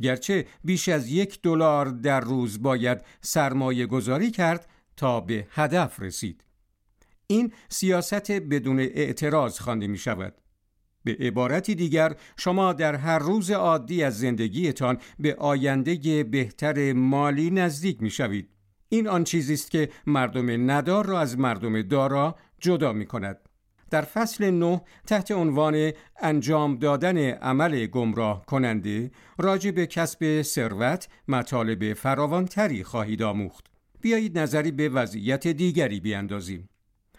گرچه 0.00 0.46
بیش 0.64 0.88
از 0.88 1.08
یک 1.08 1.42
دلار 1.42 1.86
در 1.86 2.20
روز 2.20 2.62
باید 2.62 3.04
سرمایه 3.20 3.86
گذاری 3.86 4.30
کرد 4.30 4.68
تا 4.96 5.20
به 5.20 5.46
هدف 5.50 6.00
رسید. 6.00 6.44
این 7.26 7.52
سیاست 7.68 8.30
بدون 8.30 8.80
اعتراض 8.80 9.58
خوانده 9.58 9.86
می 9.86 9.98
شود. 9.98 10.34
به 11.04 11.16
عبارتی 11.20 11.74
دیگر 11.74 12.16
شما 12.36 12.72
در 12.72 12.94
هر 12.94 13.18
روز 13.18 13.50
عادی 13.50 14.02
از 14.02 14.18
زندگیتان 14.18 14.98
به 15.18 15.34
آینده 15.34 16.24
بهتر 16.24 16.92
مالی 16.92 17.50
نزدیک 17.50 18.02
می 18.02 18.10
شوید. 18.10 18.48
این 18.88 19.08
آن 19.08 19.24
چیزی 19.24 19.54
است 19.54 19.70
که 19.70 19.90
مردم 20.06 20.70
ندار 20.70 21.06
را 21.06 21.20
از 21.20 21.38
مردم 21.38 21.82
دارا 21.82 22.36
جدا 22.60 22.92
می 22.92 23.06
کند. 23.06 23.47
در 23.90 24.02
فصل 24.02 24.50
نه 24.50 24.80
تحت 25.06 25.30
عنوان 25.30 25.92
انجام 26.20 26.76
دادن 26.76 27.30
عمل 27.30 27.86
گمراه 27.86 28.46
کننده 28.46 29.10
راجع 29.38 29.70
به 29.70 29.86
کسب 29.86 30.42
ثروت 30.42 31.08
مطالب 31.28 31.92
فراوانتری 31.92 32.84
خواهید 32.84 33.22
آموخت. 33.22 33.66
بیایید 34.00 34.38
نظری 34.38 34.70
به 34.70 34.88
وضعیت 34.88 35.46
دیگری 35.46 36.00
بیاندازیم. 36.00 36.68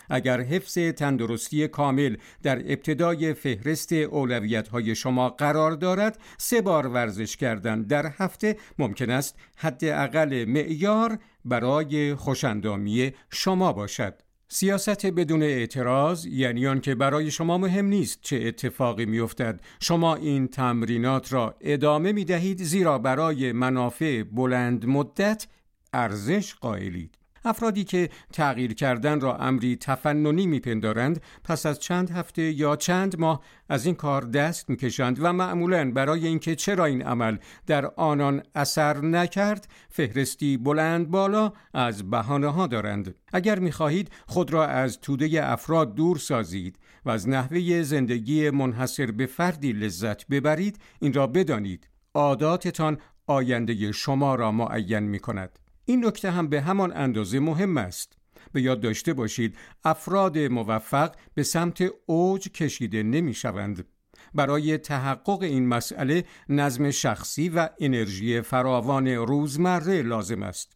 اگر 0.10 0.42
حفظ 0.42 0.78
تندرستی 0.78 1.68
کامل 1.68 2.18
در 2.44 2.58
ابتدای 2.58 3.34
فهرست 3.34 3.94
اولویت 3.94 4.68
های 4.68 4.96
شما 4.96 5.30
قرار 5.30 5.72
دارد 5.72 6.20
سه 6.38 6.62
بار 6.62 6.88
ورزش 6.88 7.38
کردن 7.38 7.82
در 7.82 8.06
هفته 8.18 8.58
ممکن 8.80 9.10
است 9.10 9.36
حداقل 9.56 10.46
معیار 10.46 11.20
برای 11.46 12.16
خوشندامی 12.16 13.14
شما 13.32 13.74
باشد 13.74 14.22
سیاست 14.51 15.06
بدون 15.06 15.44
اعتراض 15.44 16.25
یعنی 16.25 16.68
آن 16.68 16.82
که 16.82 16.96
برای 16.96 17.32
شما 17.32 17.58
مهم 17.58 17.86
نیست 17.86 18.20
چه 18.22 18.41
اتفاقی 18.46 19.06
میافتد. 19.06 19.62
شما 19.79 20.15
این 20.15 20.48
تمرینات 20.48 21.34
را 21.34 21.56
ادامه 21.62 22.12
می 22.12 22.25
دهید 22.25 22.63
زیرا 22.63 22.98
برای 22.98 23.51
منافع 23.51 24.24
بلند 24.24 24.86
مدت 24.86 25.48
ارزش 25.94 26.53
قائلید. 26.53 27.19
افرادی 27.46 27.84
که 27.84 28.10
تغییر 28.34 28.74
کردن 28.74 29.19
را 29.19 29.38
امری 29.38 29.75
تفننی 29.75 30.48
میپندارند 30.48 31.22
پس 31.43 31.65
از 31.65 31.79
چند 31.79 32.10
هفته 32.10 32.41
یا 32.41 32.75
چند 32.75 33.19
ماه 33.19 33.41
از 33.69 33.86
این 33.86 33.96
کار 33.96 34.22
دست 34.22 34.69
می‌کشند 34.69 35.17
و 35.22 35.34
معمولا 35.34 35.91
برای 35.91 36.27
اینکه 36.27 36.55
چرا 36.55 36.86
این 36.86 37.01
عمل 37.01 37.38
در 37.67 37.86
آنان 37.86 38.43
اثر 38.55 38.98
نکرد 38.98 39.67
فهرستی 39.89 40.58
بلند 40.58 41.10
بالا 41.10 41.53
از 41.74 42.10
بهانه 42.10 42.48
ها 42.48 42.67
دارند 42.67 43.15
اگر 43.34 43.60
می‌خواهید 43.60 44.12
خود 44.27 44.53
را 44.53 44.67
از 44.67 45.00
توده 45.00 45.51
افراد 45.51 45.96
دور 45.96 46.17
سازید 46.17 46.79
و 47.05 47.10
از 47.10 47.29
نحوه 47.29 47.81
زندگی 47.81 48.50
منحصر 48.50 49.12
به 49.12 49.25
فردی 49.25 49.72
لذت 49.72 50.27
ببرید 50.27 50.79
این 51.00 51.13
را 51.13 51.27
بدانید 51.27 51.89
عاداتتان 52.13 52.98
آینده 53.27 53.91
شما 53.91 54.36
را 54.36 54.51
معین 54.51 55.00
می 55.00 55.19
کند. 55.19 55.59
این 55.89 56.05
نکته 56.05 56.31
هم 56.31 56.48
به 56.48 56.62
همان 56.62 56.91
اندازه 56.96 57.39
مهم 57.39 57.77
است. 57.77 58.13
به 58.51 58.62
یاد 58.62 58.81
داشته 58.81 59.13
باشید 59.13 59.58
افراد 59.84 60.38
موفق 60.38 61.15
به 61.34 61.43
سمت 61.43 61.84
اوج 62.05 62.48
کشیده 62.48 63.03
نمی 63.03 63.34
شوند. 63.34 63.86
برای 64.34 64.77
تحقق 64.77 65.41
این 65.41 65.67
مسئله 65.67 66.24
نظم 66.50 66.91
شخصی 66.91 67.50
و 67.50 67.69
انرژی 67.79 68.41
فراوان 68.41 69.08
روزمره 69.08 70.01
لازم 70.01 70.43
است. 70.43 70.72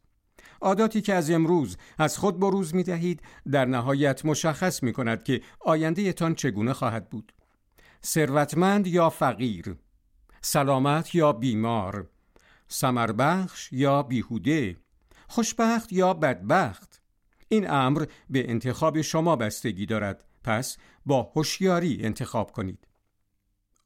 عاداتی 0.61 1.01
که 1.01 1.13
از 1.13 1.31
امروز 1.31 1.77
از 1.97 2.17
خود 2.17 2.39
بروز 2.39 2.75
می 2.75 2.83
دهید 2.83 3.21
در 3.51 3.65
نهایت 3.65 4.25
مشخص 4.25 4.83
می 4.83 4.93
کند 4.93 5.23
که 5.23 5.41
آینده 5.59 6.13
تان 6.13 6.35
چگونه 6.35 6.73
خواهد 6.73 7.09
بود. 7.09 7.33
ثروتمند 8.03 8.87
یا 8.87 9.09
فقیر، 9.09 9.75
سلامت 10.41 11.15
یا 11.15 11.33
بیمار، 11.33 12.09
سمربخش 12.67 13.73
یا 13.73 14.03
بیهوده، 14.03 14.82
خوشبخت 15.33 15.93
یا 15.93 16.13
بدبخت؟ 16.13 17.01
این 17.47 17.69
امر 17.69 18.05
به 18.29 18.49
انتخاب 18.49 19.01
شما 19.01 19.35
بستگی 19.35 19.85
دارد. 19.85 20.23
پس 20.43 20.77
با 21.05 21.31
هوشیاری 21.35 21.99
انتخاب 22.03 22.51
کنید. 22.51 22.87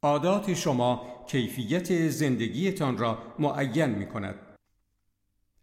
عادات 0.01 0.53
شما 0.53 1.23
کیفیت 1.27 2.09
زندگیتان 2.09 2.97
را 2.97 3.17
معین 3.39 3.85
می 3.85 4.07
کند 4.07 4.35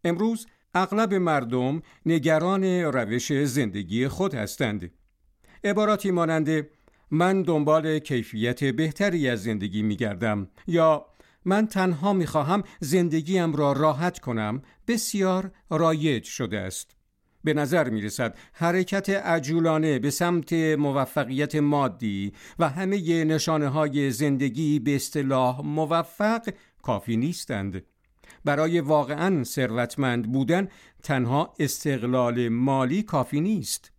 امروز 0.04 0.46
اغلب 0.74 1.14
مردم 1.14 1.82
نگران 2.06 2.64
روش 2.64 3.32
زندگی 3.32 4.08
خود 4.08 4.34
هستند. 4.34 4.90
عباراتی 5.64 6.10
مانند 6.10 6.66
من 7.10 7.42
دنبال 7.42 7.98
کیفیت 7.98 8.64
بهتری 8.64 9.28
از 9.28 9.42
زندگی 9.42 9.82
می 9.82 9.96
گردم 9.96 10.48
یا 10.66 11.06
من 11.44 11.66
تنها 11.66 12.12
می 12.12 12.26
خواهم 12.26 12.62
زندگیم 12.80 13.56
را 13.56 13.72
راحت 13.72 14.18
کنم. 14.18 14.62
بسیار 14.88 15.50
رایج 15.70 16.24
شده 16.24 16.58
است. 16.58 16.96
به 17.44 17.54
نظر 17.54 17.90
می 17.90 18.00
رسد 18.00 18.36
حرکت 18.52 19.10
عجولانه 19.10 19.98
به 19.98 20.10
سمت 20.10 20.52
موفقیت 20.52 21.54
مادی 21.54 22.32
و 22.58 22.68
همه 22.68 23.24
نشانه 23.24 23.68
های 23.68 24.10
زندگی 24.10 24.78
به 24.78 24.96
اصطلاح 24.96 25.60
موفق 25.60 26.48
کافی 26.82 27.16
نیستند. 27.16 27.82
برای 28.44 28.80
واقعا 28.80 29.44
ثروتمند 29.44 30.32
بودن 30.32 30.68
تنها 31.02 31.54
استقلال 31.58 32.48
مالی 32.48 33.02
کافی 33.02 33.40
نیست. 33.40 33.93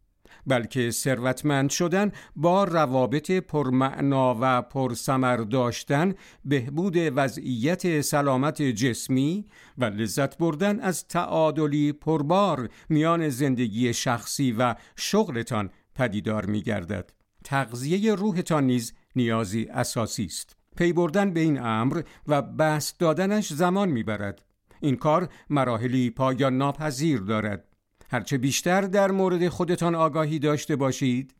بلکه 0.47 0.91
ثروتمند 0.91 1.69
شدن 1.69 2.11
با 2.35 2.63
روابط 2.63 3.31
پرمعنا 3.31 4.37
و 4.41 4.61
پرثمر 4.61 5.37
داشتن 5.37 6.13
بهبود 6.45 6.95
وضعیت 6.97 8.01
سلامت 8.01 8.61
جسمی 8.61 9.45
و 9.77 9.85
لذت 9.85 10.37
بردن 10.37 10.79
از 10.79 11.07
تعادلی 11.07 11.93
پربار 11.93 12.69
میان 12.89 13.29
زندگی 13.29 13.93
شخصی 13.93 14.51
و 14.51 14.75
شغلتان 14.95 15.69
پدیدار 15.95 16.45
می 16.45 16.61
گردد. 16.61 17.11
تغذیه 17.43 18.15
روحتان 18.15 18.63
نیز 18.63 18.93
نیازی 19.15 19.65
اساسی 19.65 20.25
است. 20.25 20.55
پی 20.77 20.93
بردن 20.93 21.33
به 21.33 21.39
این 21.39 21.61
امر 21.61 22.01
و 22.27 22.41
بست 22.41 22.99
دادنش 22.99 23.53
زمان 23.53 23.89
می‌برد. 23.89 24.45
این 24.81 24.95
کار 24.95 25.29
مراحلی 25.49 26.09
پایان 26.09 26.57
ناپذیر 26.57 27.19
دارد. 27.19 27.74
هرچه 28.09 28.37
بیشتر 28.37 28.81
در 28.81 29.11
مورد 29.11 29.47
خودتان 29.47 29.95
آگاهی 29.95 30.39
داشته 30.39 30.75
باشید 30.75 31.35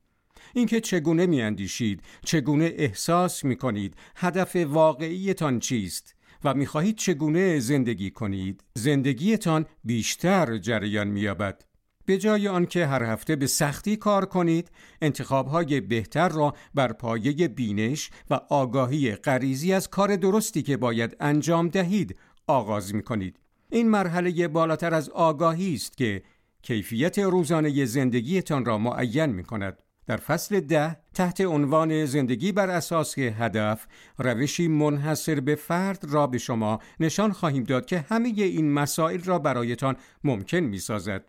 اینکه 0.54 0.82
چگونه 0.82 1.26
میاندیشید 1.26 2.02
چگونه 2.26 2.74
احساس 2.76 3.44
می‌کنید 3.44 3.96
هدف 4.16 4.56
واقعیتان 4.56 5.60
چیست 5.60 6.16
و 6.44 6.54
می‌خواهید 6.54 6.96
چگونه 6.96 7.60
زندگی 7.60 8.12
کنید 8.12 8.64
زندگیتان 8.74 9.66
بیشتر 9.84 10.58
جریان 10.58 11.08
مییابد 11.08 11.66
به 12.06 12.18
جای 12.18 12.48
آنکه 12.48 12.88
هر 12.88 13.04
هفته 13.04 13.36
به 13.36 13.48
سختی 13.48 13.96
کار 13.96 14.26
کنید 14.26 14.72
انتخابهای 15.02 15.82
بهتر 15.82 16.30
را 16.30 16.54
بر 16.74 16.94
پایه 16.94 17.48
بینش 17.48 18.10
و 18.30 18.40
آگاهی 18.50 19.12
غریزی 19.12 19.74
از 19.74 19.90
کار 19.90 20.16
درستی 20.16 20.62
که 20.62 20.78
باید 20.78 21.16
انجام 21.20 21.68
دهید 21.68 22.16
آغاز 22.48 22.96
می 22.96 23.04
کنید. 23.04 23.40
این 23.70 23.90
مرحله 23.90 24.48
بالاتر 24.48 24.94
از 24.94 25.10
آگاهی 25.10 25.74
است 25.74 25.98
که 25.98 26.24
کیفیت 26.66 27.20
روزانه 27.20 27.86
زندگیتان 27.86 28.66
را 28.66 28.78
معین 28.78 29.26
می 29.26 29.44
کند. 29.44 29.78
در 30.08 30.18
فصل 30.18 30.60
ده 30.60 30.98
تحت 31.14 31.42
عنوان 31.42 32.06
زندگی 32.06 32.52
بر 32.52 32.70
اساس 32.70 33.18
هدف 33.18 33.88
روشی 34.18 34.68
منحصر 34.68 35.40
به 35.40 35.56
فرد 35.56 36.06
را 36.10 36.28
به 36.28 36.38
شما 36.38 36.80
نشان 37.00 37.32
خواهیم 37.32 37.64
داد 37.64 37.86
که 37.86 38.06
همه 38.10 38.30
این 38.38 38.72
مسائل 38.72 39.24
را 39.24 39.40
برایتان 39.40 39.96
ممکن 40.24 40.58
می 40.58 40.78
سازد. 40.78 41.26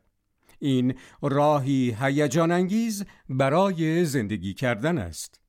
این 0.59 0.95
راهی 1.23 1.97
هیجان 2.01 2.53
انگیز 2.53 3.05
برای 3.29 4.05
زندگی 4.05 4.55
کردن 4.55 4.99
است. 4.99 5.41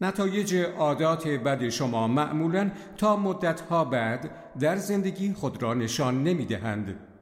نتایج 0.00 0.54
عادات 0.54 1.28
بد 1.28 1.68
شما 1.68 2.08
معمولا 2.08 2.70
تا 2.96 3.16
مدتها 3.16 3.84
بعد 3.84 4.30
در 4.60 4.76
زندگی 4.76 5.32
خود 5.32 5.62
را 5.62 5.74
نشان 5.74 6.24
نمی 6.24 6.44
دهند. 6.44 7.13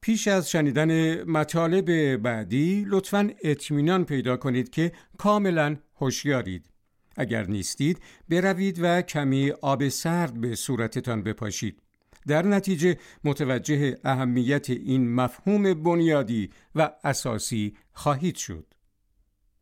پیش 0.00 0.28
از 0.28 0.50
شنیدن 0.50 1.22
مطالب 1.24 2.16
بعدی 2.16 2.86
لطفا 2.88 3.30
اطمینان 3.44 4.04
پیدا 4.04 4.36
کنید 4.36 4.70
که 4.70 4.92
کاملا 5.18 5.76
هوشیارید. 5.96 6.70
اگر 7.16 7.46
نیستید 7.46 8.00
بروید 8.28 8.78
و 8.82 9.02
کمی 9.02 9.50
آب 9.50 9.88
سرد 9.88 10.40
به 10.40 10.54
صورتتان 10.54 11.22
بپاشید. 11.22 11.82
در 12.26 12.46
نتیجه 12.46 12.98
متوجه 13.24 13.98
اهمیت 14.04 14.70
این 14.70 15.14
مفهوم 15.14 15.74
بنیادی 15.74 16.50
و 16.74 16.90
اساسی 17.04 17.76
خواهید 17.92 18.36
شد. 18.36 18.66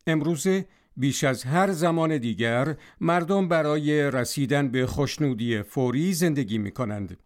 امروزه 0.07 0.65
بیش 0.97 1.23
از 1.23 1.43
هر 1.43 1.71
زمان 1.71 2.17
دیگر 2.17 2.75
مردم 3.01 3.47
برای 3.47 4.11
رسیدن 4.11 4.67
به 4.67 4.87
خوشنودی 4.87 5.61
فوری 5.61 6.13
زندگی 6.13 6.57
می 6.57 6.71
کنند. 6.71 7.17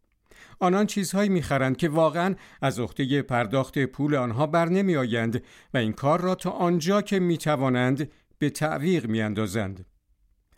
آنان 0.60 0.86
چیزهایی 0.86 1.30
می‌خرند 1.30 1.78
که 1.78 1.90
واقعا 1.90 2.36
از 2.62 2.80
عهده 2.80 3.22
پرداخت 3.22 3.80
پول 3.80 4.16
آنها 4.16 4.48
بر 4.48 4.70
نمی 4.70 4.96
آیند 4.96 5.44
و 5.74 5.78
این 5.78 5.94
کار 5.94 6.22
را 6.22 6.36
تا 6.36 6.50
آنجا 6.50 7.02
که 7.02 7.20
می 7.20 7.38
توانند 7.38 8.12
به 8.40 8.50
تعویق 8.50 9.06
می 9.06 9.22
اندازند. 9.22 9.86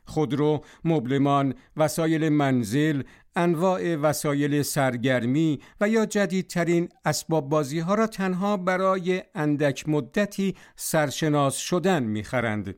خودرو، 0.06 0.64
مبلمان، 0.86 1.54
وسایل 1.78 2.30
منزل، 2.30 3.04
انواع 3.36 3.96
وسایل 3.96 4.62
سرگرمی 4.62 5.60
و 5.82 5.90
یا 5.90 6.06
جدیدترین 6.06 6.90
اسباب 7.06 7.50
بازی 7.50 7.80
ها 7.80 7.96
را 7.96 8.08
تنها 8.08 8.58
برای 8.58 9.24
اندک 9.36 9.90
مدتی 9.90 10.56
سرشناس 10.76 11.58
شدن 11.58 12.04
می‌خرند. 12.04 12.76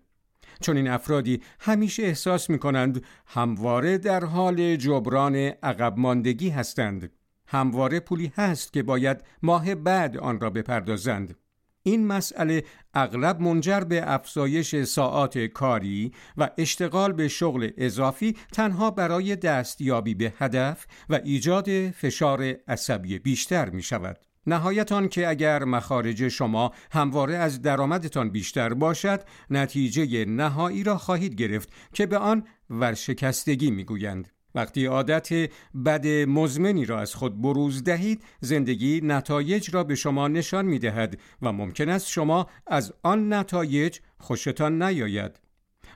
چون 0.64 0.78
این 0.78 0.88
افرادی 0.88 1.42
همیشه 1.60 2.04
احساس 2.04 2.50
می 2.50 2.60
کنند 2.60 3.04
همواره 3.28 3.98
در 3.98 4.26
حال 4.26 4.76
جبران 4.76 5.36
عقب 5.36 5.94
ماندگی 5.98 6.50
هستند. 6.50 7.12
همواره 7.48 8.00
پولی 8.00 8.32
هست 8.36 8.74
که 8.74 8.84
باید 8.84 9.24
ماه 9.44 9.76
بعد 9.76 10.18
آن 10.18 10.40
را 10.40 10.50
بپردازند. 10.50 11.36
این 11.84 12.08
مسئله 12.08 12.64
اغلب 12.94 13.42
منجر 13.42 13.80
به 13.80 14.14
افزایش 14.14 14.84
ساعات 14.84 15.38
کاری 15.38 16.12
و 16.38 16.50
اشتغال 16.58 17.14
به 17.14 17.28
شغل 17.28 17.70
اضافی 17.78 18.38
تنها 18.54 18.92
برای 18.92 19.36
دستیابی 19.36 20.16
به 20.16 20.34
هدف 20.38 20.88
و 21.10 21.20
ایجاد 21.24 21.90
فشار 21.90 22.56
عصبی 22.68 23.20
بیشتر 23.20 23.70
می 23.70 23.82
شود. 23.82 24.20
نهایتان 24.48 25.08
که 25.08 25.30
اگر 25.30 25.64
مخارج 25.64 26.28
شما 26.28 26.72
همواره 26.92 27.36
از 27.36 27.62
درآمدتان 27.62 28.30
بیشتر 28.30 28.74
باشد 28.74 29.22
نتیجه 29.50 30.26
نهایی 30.26 30.84
را 30.84 30.98
خواهید 30.98 31.36
گرفت 31.36 31.70
که 31.94 32.06
به 32.06 32.18
آن 32.18 32.44
ورشکستگی 32.70 33.72
می‌گویند. 33.72 34.30
وقتی 34.56 34.86
عادت 34.86 35.50
بد 35.86 36.08
مزمنی 36.08 36.86
را 36.86 37.00
از 37.00 37.16
خود 37.16 37.42
بروز 37.42 37.84
دهید 37.84 38.24
زندگی 38.40 39.02
نتایج 39.04 39.70
را 39.74 39.84
به 39.84 39.96
شما 39.96 40.28
نشان 40.28 40.66
می 40.66 40.80
دهد 40.80 41.20
و 41.42 41.52
ممکن 41.52 41.90
است 41.90 42.08
شما 42.08 42.48
از 42.68 42.94
آن 43.04 43.34
نتایج 43.34 44.00
خوشتان 44.18 44.84
نیاید. 44.84 45.40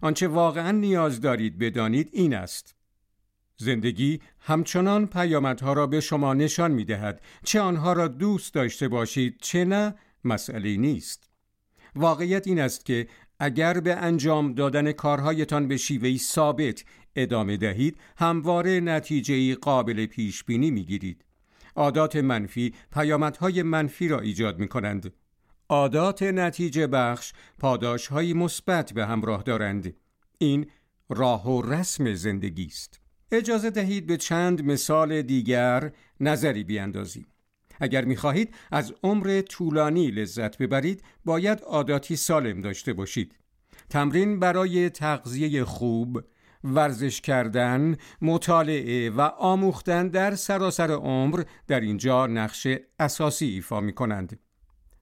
آنچه 0.01 0.27
واقعا 0.27 0.71
نیاز 0.71 1.21
دارید 1.21 1.57
بدانید 1.57 2.09
این 2.13 2.33
است. 2.33 2.76
زندگی 3.59 4.19
همچنان 4.39 5.07
پیامدها 5.07 5.73
را 5.73 5.87
به 5.87 5.99
شما 5.99 6.33
نشان 6.33 6.71
می 6.71 6.85
دهد 6.85 7.21
چه 7.43 7.61
آنها 7.61 7.93
را 7.93 8.07
دوست 8.07 8.53
داشته 8.53 8.87
باشید 8.87 9.37
چه 9.41 9.65
نه 9.65 9.95
مسئله 10.23 10.77
نیست. 10.77 11.29
واقعیت 11.95 12.47
این 12.47 12.59
است 12.59 12.85
که 12.85 13.07
اگر 13.39 13.79
به 13.79 13.95
انجام 13.95 14.53
دادن 14.53 14.91
کارهایتان 14.91 15.67
به 15.67 15.77
شیوهی 15.77 16.17
ثابت 16.17 16.83
ادامه 17.15 17.57
دهید 17.57 17.97
همواره 18.17 18.79
نتیجه 18.79 19.55
قابل 19.55 20.05
پیش 20.05 20.43
بینی 20.43 20.71
می 20.71 20.85
گیرید 20.85 21.25
عادات 21.75 22.15
منفی 22.15 22.73
پیامدهای 22.93 23.63
منفی 23.63 24.07
را 24.07 24.19
ایجاد 24.19 24.59
می 24.59 24.67
کنند 24.67 25.13
عادات 25.69 26.23
نتیجه 26.23 26.87
بخش 26.87 27.33
پاداش 27.59 28.07
های 28.07 28.33
مثبت 28.33 28.93
به 28.93 29.05
همراه 29.05 29.43
دارند. 29.43 29.93
این 30.37 30.65
راه 31.09 31.49
و 31.49 31.61
رسم 31.61 32.13
زندگی 32.13 32.65
است. 32.65 33.06
اجازه 33.31 33.69
دهید 33.69 34.07
به 34.07 34.17
چند 34.17 34.65
مثال 34.65 35.21
دیگر 35.21 35.91
نظری 36.19 36.63
بیاندازیم. 36.63 37.27
اگر 37.79 38.05
می‌خواهید 38.05 38.55
از 38.71 38.93
عمر 39.03 39.41
طولانی 39.41 40.11
لذت 40.11 40.57
ببرید 40.57 41.03
باید 41.25 41.61
عاداتی 41.61 42.15
سالم 42.15 42.61
داشته 42.61 42.93
باشید. 42.93 43.35
تمرین 43.89 44.39
برای 44.39 44.89
تغذیه 44.89 45.63
خوب 45.63 46.21
ورزش 46.63 47.21
کردن، 47.21 47.95
مطالعه 48.21 49.09
و 49.09 49.21
آموختن 49.21 50.07
در 50.07 50.35
سراسر 50.35 50.91
عمر 50.91 51.43
در 51.67 51.79
اینجا 51.79 52.27
نقش 52.27 52.67
اساسی 52.99 53.45
ایفا 53.45 53.81
می 53.81 53.93
کنند. 53.93 54.39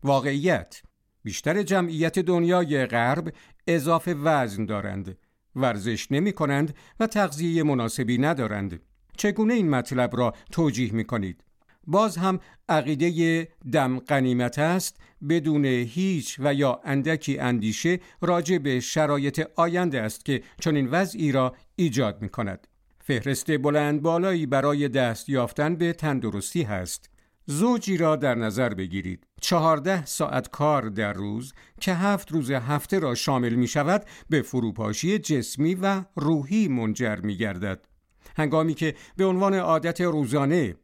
واقعیت 0.04 0.82
بیشتر 1.24 1.64
جمعیت 1.64 2.20
دنیای 2.20 2.86
غرب 2.86 3.34
اضافه 3.68 4.14
وزن 4.14 4.66
دارند. 4.66 5.18
ورزش 5.56 6.12
نمی 6.12 6.34
کنند 6.34 6.76
و 7.00 7.08
تغذیه 7.08 7.64
مناسبی 7.64 8.18
ندارند 8.18 8.80
چگونه 9.18 9.54
این 9.54 9.70
مطلب 9.70 10.18
را 10.18 10.34
توجیه 10.52 10.94
می 10.94 11.04
کنید؟ 11.04 11.44
باز 11.88 12.18
هم 12.18 12.40
عقیده 12.70 13.48
دم 13.72 14.00
قنیمت 14.00 14.60
است 14.60 14.98
بدون 15.30 15.66
هیچ 15.66 16.36
و 16.40 16.54
یا 16.54 16.82
اندکی 16.84 17.40
اندیشه 17.40 18.00
راجع 18.22 18.58
به 18.58 18.80
شرایط 18.80 19.48
آینده 19.56 20.02
است 20.02 20.26
که 20.26 20.44
چنین 20.60 20.88
وضعی 20.88 21.32
را 21.32 21.56
ایجاد 21.76 22.22
می 22.22 22.30
کند. 22.30 22.68
فهرست 23.00 23.58
بلند 23.58 24.02
بالایی 24.02 24.46
برای 24.46 24.88
دست 24.88 25.30
یافتن 25.30 25.76
به 25.76 25.94
تندرستی 25.94 26.64
هست. 26.64 27.10
زوجی 27.46 27.98
را 27.98 28.16
در 28.16 28.36
نظر 28.36 28.74
بگیرید. 28.74 29.28
چهارده 29.42 30.06
ساعت 30.06 30.50
کار 30.50 30.90
در 30.90 31.14
روز 31.14 31.54
که 31.80 31.94
هفت 31.94 32.32
روز 32.32 32.52
هفته 32.52 33.00
را 33.00 33.16
شامل 33.16 33.54
می 33.54 33.68
شود 33.68 34.06
به 34.30 34.42
فروپاشی 34.42 35.20
جسمی 35.20 35.76
و 35.76 36.04
روحی 36.16 36.68
منجر 36.68 37.16
می 37.16 37.38
گردد. 37.38 37.86
هنگامی 38.38 38.74
که 38.74 38.96
به 39.18 39.26
عنوان 39.26 39.54
عادت 39.54 40.02
روزانه 40.02 40.76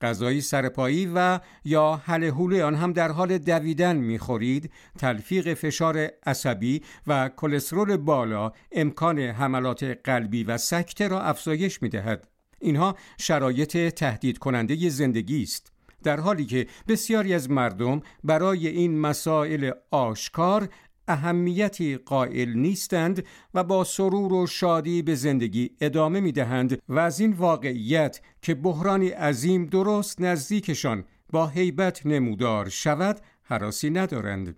غذایی 0.00 0.40
سرپایی 0.40 1.10
و 1.14 1.40
یا 1.64 2.02
حل 2.04 2.60
آن 2.62 2.74
هم 2.74 2.92
در 2.92 3.12
حال 3.12 3.38
دویدن 3.38 3.96
می‌خورید 3.96 4.70
تلفیق 4.98 5.54
فشار 5.54 6.10
عصبی 6.26 6.82
و 7.06 7.28
کلسترول 7.28 7.96
بالا 7.96 8.52
امکان 8.72 9.18
حملات 9.18 9.82
قلبی 9.84 10.44
و 10.44 10.58
سکته 10.58 11.08
را 11.08 11.22
افزایش 11.22 11.82
می‌دهد 11.82 12.28
اینها 12.60 12.96
شرایط 13.18 13.76
تهدید 13.76 14.38
کننده 14.38 14.88
زندگی 14.88 15.42
است 15.42 15.72
در 16.02 16.20
حالی 16.20 16.46
که 16.46 16.66
بسیاری 16.88 17.34
از 17.34 17.50
مردم 17.50 18.02
برای 18.24 18.68
این 18.68 19.00
مسائل 19.00 19.70
آشکار 19.90 20.68
اهمیتی 21.08 21.96
قائل 21.96 22.52
نیستند 22.52 23.24
و 23.54 23.64
با 23.64 23.84
سرور 23.84 24.32
و 24.32 24.46
شادی 24.46 25.02
به 25.02 25.14
زندگی 25.14 25.70
ادامه 25.80 26.20
می 26.20 26.32
دهند 26.32 26.82
و 26.88 26.98
از 26.98 27.20
این 27.20 27.32
واقعیت 27.32 28.20
که 28.42 28.54
بحرانی 28.54 29.08
عظیم 29.08 29.66
درست 29.66 30.20
نزدیکشان 30.20 31.04
با 31.32 31.46
هیبت 31.46 32.06
نمودار 32.06 32.68
شود 32.68 33.20
حراسی 33.42 33.90
ندارند. 33.90 34.56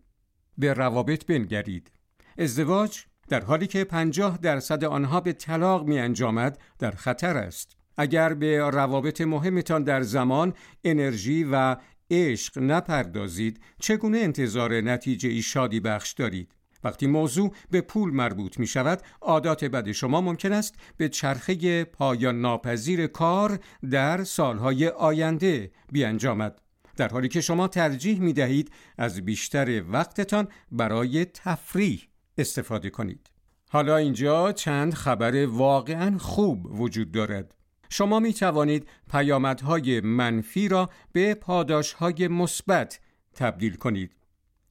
به 0.59 0.73
روابط 0.75 1.27
بنگرید. 1.27 1.91
ازدواج 2.39 2.99
در 3.29 3.45
حالی 3.45 3.67
که 3.67 3.85
پنجاه 3.85 4.39
درصد 4.39 4.85
آنها 4.85 5.21
به 5.21 5.33
طلاق 5.33 5.87
می 5.87 5.99
انجامد 5.99 6.59
در 6.79 6.91
خطر 6.91 7.37
است. 7.37 7.77
اگر 7.97 8.35
به 8.35 8.59
روابط 8.59 9.21
مهمتان 9.21 9.85
در 9.85 10.03
زمان 10.03 10.55
انرژی 10.85 11.45
و 11.45 11.77
عشق 12.11 12.59
نپردازید 12.59 13.61
چگونه 13.81 14.19
انتظار 14.19 14.81
نتیجه 14.81 15.29
ای 15.29 15.43
شادی 15.43 15.81
بخش 15.81 16.13
دارید؟ 16.13 16.55
وقتی 16.85 17.07
موضوع 17.07 17.55
به 17.71 17.81
پول 17.81 18.15
مربوط 18.15 18.59
می 18.59 18.67
شود 18.67 19.03
عادات 19.21 19.65
بد 19.65 19.93
شما 19.93 20.21
ممکن 20.21 20.53
است 20.53 20.75
به 20.97 21.09
چرخه 21.09 21.85
پایان 21.85 22.41
ناپذیر 22.41 23.07
کار 23.07 23.59
در 23.91 24.25
سالهای 24.25 24.89
آینده 24.89 25.71
بیانجامد. 25.93 26.61
در 26.97 27.09
حالی 27.09 27.29
که 27.29 27.41
شما 27.41 27.69
ترجیح 27.69 28.21
می 28.21 28.33
دهید 28.33 28.71
از 28.99 29.21
بیشتر 29.21 29.83
وقتتان 29.89 30.49
برای 30.73 31.25
تفریح 31.25 32.09
استفاده 32.39 32.91
کنید. 32.91 33.31
حالا 33.71 33.97
اینجا 33.97 34.53
چند 34.53 34.95
خبر 34.95 35.47
واقعا 35.47 36.19
خوب 36.19 36.81
وجود 36.81 37.13
دارد. 37.13 37.55
شما 37.93 38.21
می 38.21 38.35
توانید 38.35 38.89
پیامدهای 39.11 40.01
منفی 40.01 40.69
را 40.69 40.91
به 41.13 41.35
پاداشهای 41.35 42.29
مثبت 42.29 43.01
تبدیل 43.35 43.75
کنید. 43.77 44.17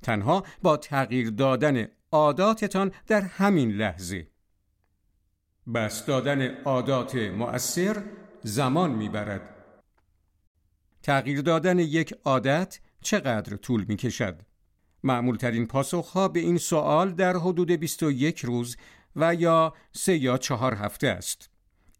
تنها 0.01 0.43
با 0.62 0.77
تغییر 0.77 1.29
دادن 1.29 1.88
عاداتتان 2.12 2.91
در 3.07 3.21
همین 3.21 3.71
لحظه. 3.71 4.27
بس 5.73 6.05
دادن 6.05 6.62
عادات 6.63 7.15
مؤثر 7.15 8.03
زمان 8.43 8.91
می‌برد. 8.91 9.55
تغییر 11.03 11.41
دادن 11.41 11.79
یک 11.79 12.13
عادت 12.25 12.79
چقدر 13.01 13.57
طول 13.57 13.86
می 13.88 13.95
کشد؟ 13.95 14.41
معمول 15.03 15.36
ترین 15.36 15.67
پاسخ 15.67 16.12
ها 16.12 16.27
به 16.27 16.39
این 16.39 16.57
سوال 16.57 17.12
در 17.12 17.38
حدود 17.38 17.71
21 17.71 18.39
روز 18.39 18.77
و 19.15 19.36
یا 19.36 19.73
سه 19.91 20.17
یا 20.17 20.38
چهار 20.38 20.73
هفته 20.73 21.07
است. 21.07 21.50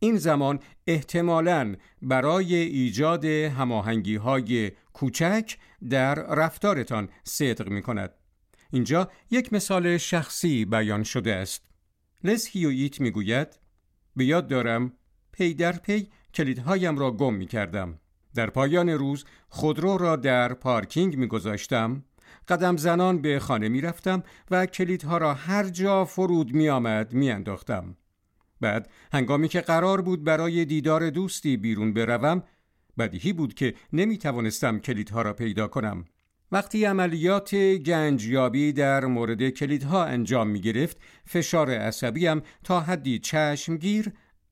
این 0.04 0.18
زمان 0.18 0.60
احتمالاً 0.88 1.76
برای 2.02 2.56
ایجاد 2.56 3.26
هماهنگی 3.26 4.16
های 4.16 4.72
کوچک 4.94 5.58
در 5.90 6.16
رفتارتان 6.16 7.10
صدق 7.24 7.70
می 7.70 7.82
کند. 7.82 8.14
اینجا 8.72 9.10
یک 9.32 9.54
مثال 9.54 9.98
شخصی 9.98 10.66
بیان 10.66 11.04
شده 11.04 11.36
است. 11.36 11.66
لز 12.24 12.46
هیویت 12.46 13.02
می 13.02 13.12
گوید 13.12 13.48
به 14.16 14.26
یاد 14.26 14.48
دارم 14.48 14.94
پی 15.32 15.54
در 15.54 15.72
پی 15.72 16.08
کلیدهایم 16.34 17.00
را 17.00 17.12
گم 17.12 17.34
می 17.34 17.48
کردم. 17.48 18.00
در 18.36 18.50
پایان 18.50 18.90
روز 18.90 19.26
خودرو 19.50 19.98
را 19.98 20.16
در 20.16 20.54
پارکینگ 20.54 21.18
می 21.18 21.28
گذاشتم. 21.28 22.04
قدم 22.48 22.78
زنان 22.78 23.22
به 23.22 23.40
خانه 23.40 23.70
می 23.70 23.82
رفتم 23.82 24.24
و 24.52 24.66
کلیدها 24.66 25.18
را 25.18 25.34
هر 25.34 25.70
جا 25.70 26.06
فرود 26.06 26.54
می 26.54 26.70
آمد 26.70 27.14
می 27.14 27.32
انداختم. 27.32 27.96
بعد 28.62 28.90
هنگامی 29.14 29.48
که 29.48 29.62
قرار 29.62 30.02
بود 30.02 30.24
برای 30.24 30.66
دیدار 30.66 31.10
دوستی 31.10 31.58
بیرون 31.58 31.94
بروم 31.94 32.44
بدیهی 32.98 33.34
بود 33.34 33.54
که 33.54 33.74
نمی 33.94 34.18
توانستم 34.18 34.80
کلیدها 34.80 35.22
را 35.22 35.34
پیدا 35.34 35.68
کنم. 35.68 36.06
وقتی 36.52 36.86
عملیات 36.86 37.56
گنجیابی 37.56 38.74
در 38.74 39.06
مورد 39.06 39.50
کلیدها 39.50 40.06
انجام 40.06 40.48
می 40.48 40.62
گرفت 40.62 40.98
فشار 41.26 41.72
عصبیم 41.72 42.42
تا 42.64 42.80
حدی 42.80 43.20
چشمگیر 43.20 44.12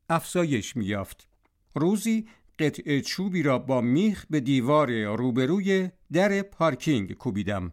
افزایش 0.10 0.76
می 0.76 0.86
یافت 0.86 1.28
روزی 1.76 2.28
قطعه 2.60 3.02
چوبی 3.02 3.43
را 3.43 3.60
با 3.60 3.82
میخ 3.82 4.26
به 4.30 4.39
دیوار 4.39 5.15
روبروی 5.15 5.89
در 6.12 6.41
پارکینگ 6.41 7.13
کوبیدم. 7.13 7.72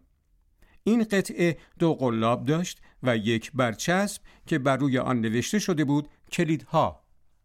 این 0.85 1.05
قطعه 1.05 1.57
دو 1.79 1.95
قلاب 1.95 2.45
داشت 2.45 2.81
و 3.03 3.17
یک 3.17 3.53
برچسب 3.55 4.23
که 4.47 4.59
بر 4.59 4.77
روی 4.77 4.99
آن 4.99 5.21
نوشته 5.21 5.59
شده 5.59 5.85
بود 5.85 6.09
کلیدها. 6.33 7.03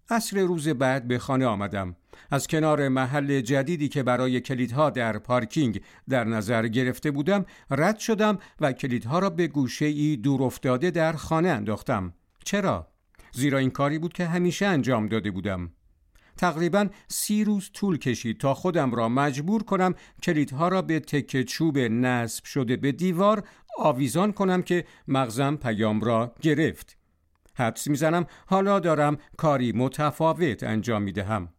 عصر 0.09 0.39
روز 0.39 0.67
بعد 0.67 1.07
به 1.07 1.19
خانه 1.19 1.45
آمدم. 1.45 1.95
از 2.31 2.47
کنار 2.47 2.87
محل 2.87 3.41
جدیدی 3.41 3.89
که 3.89 4.03
برای 4.03 4.39
کلیدها 4.39 4.89
در 4.89 5.17
پارکینگ 5.17 5.81
در 6.09 6.23
نظر 6.23 6.67
گرفته 6.67 7.11
بودم 7.11 7.45
رد 7.69 7.99
شدم 7.99 8.37
و 8.59 8.73
کلیدها 8.73 9.19
را 9.19 9.29
به 9.29 9.47
گوشه 9.47 9.85
ای 9.85 10.15
دور 10.15 10.43
افتاده 10.43 10.91
در 10.91 11.13
خانه 11.13 11.49
انداختم. 11.49 12.13
چرا؟ 12.43 12.87
زیرا 13.31 13.57
این 13.57 13.69
کاری 13.69 13.99
بود 13.99 14.13
که 14.13 14.25
همیشه 14.25 14.65
انجام 14.65 15.07
داده 15.07 15.31
بودم. 15.31 15.71
تقریبا 16.37 16.87
سی 17.07 17.43
روز 17.43 17.71
طول 17.73 17.97
کشید 17.97 18.39
تا 18.39 18.53
خودم 18.53 18.91
را 18.91 19.09
مجبور 19.09 19.63
کنم 19.63 19.95
کلیدها 20.23 20.67
را 20.67 20.81
به 20.81 20.99
تکه 20.99 21.43
چوب 21.43 21.77
نصب 21.77 22.45
شده 22.45 22.75
به 22.77 22.91
دیوار 22.91 23.43
آویزان 23.77 24.31
کنم 24.31 24.61
که 24.61 24.85
مغزم 25.07 25.55
پیام 25.55 26.01
را 26.01 26.35
گرفت. 26.41 27.00
حدس 27.55 27.87
می‌زنم 27.87 28.25
حالا 28.45 28.79
دارم 28.79 29.17
کاری 29.37 29.71
متفاوت 29.71 30.63
انجام 30.63 31.01
می 31.01 31.11
دهم 31.11 31.49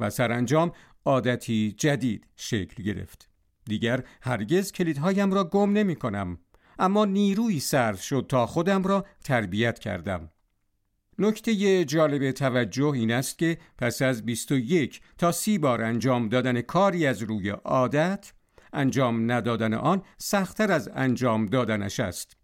و 0.00 0.10
سرانجام 0.10 0.72
عادتی 1.04 1.74
جدید 1.78 2.26
شکل 2.36 2.82
گرفت. 2.82 3.28
دیگر 3.64 4.04
هرگز 4.22 4.72
کلیدهایم 4.72 5.34
را 5.34 5.44
گم 5.44 5.72
نمی 5.72 5.96
کنم 5.96 6.38
اما 6.78 7.04
نیروی 7.04 7.60
صرف 7.60 8.02
شد 8.02 8.26
تا 8.28 8.46
خودم 8.46 8.82
را 8.82 9.04
تربیت 9.24 9.78
کردم. 9.78 10.30
نکته 11.18 11.84
جالب 11.84 12.30
توجه 12.30 12.86
این 12.86 13.12
است 13.12 13.38
که 13.38 13.58
پس 13.78 14.02
از 14.02 14.24
21 14.24 15.00
تا 15.18 15.32
30 15.32 15.58
بار 15.58 15.82
انجام 15.82 16.28
دادن 16.28 16.60
کاری 16.60 17.06
از 17.06 17.22
روی 17.22 17.50
عادت 17.50 18.32
انجام 18.72 19.32
ندادن 19.32 19.74
آن 19.74 20.02
سختتر 20.18 20.72
از 20.72 20.90
انجام 20.94 21.46
دادنش 21.46 22.00
است. 22.00 22.36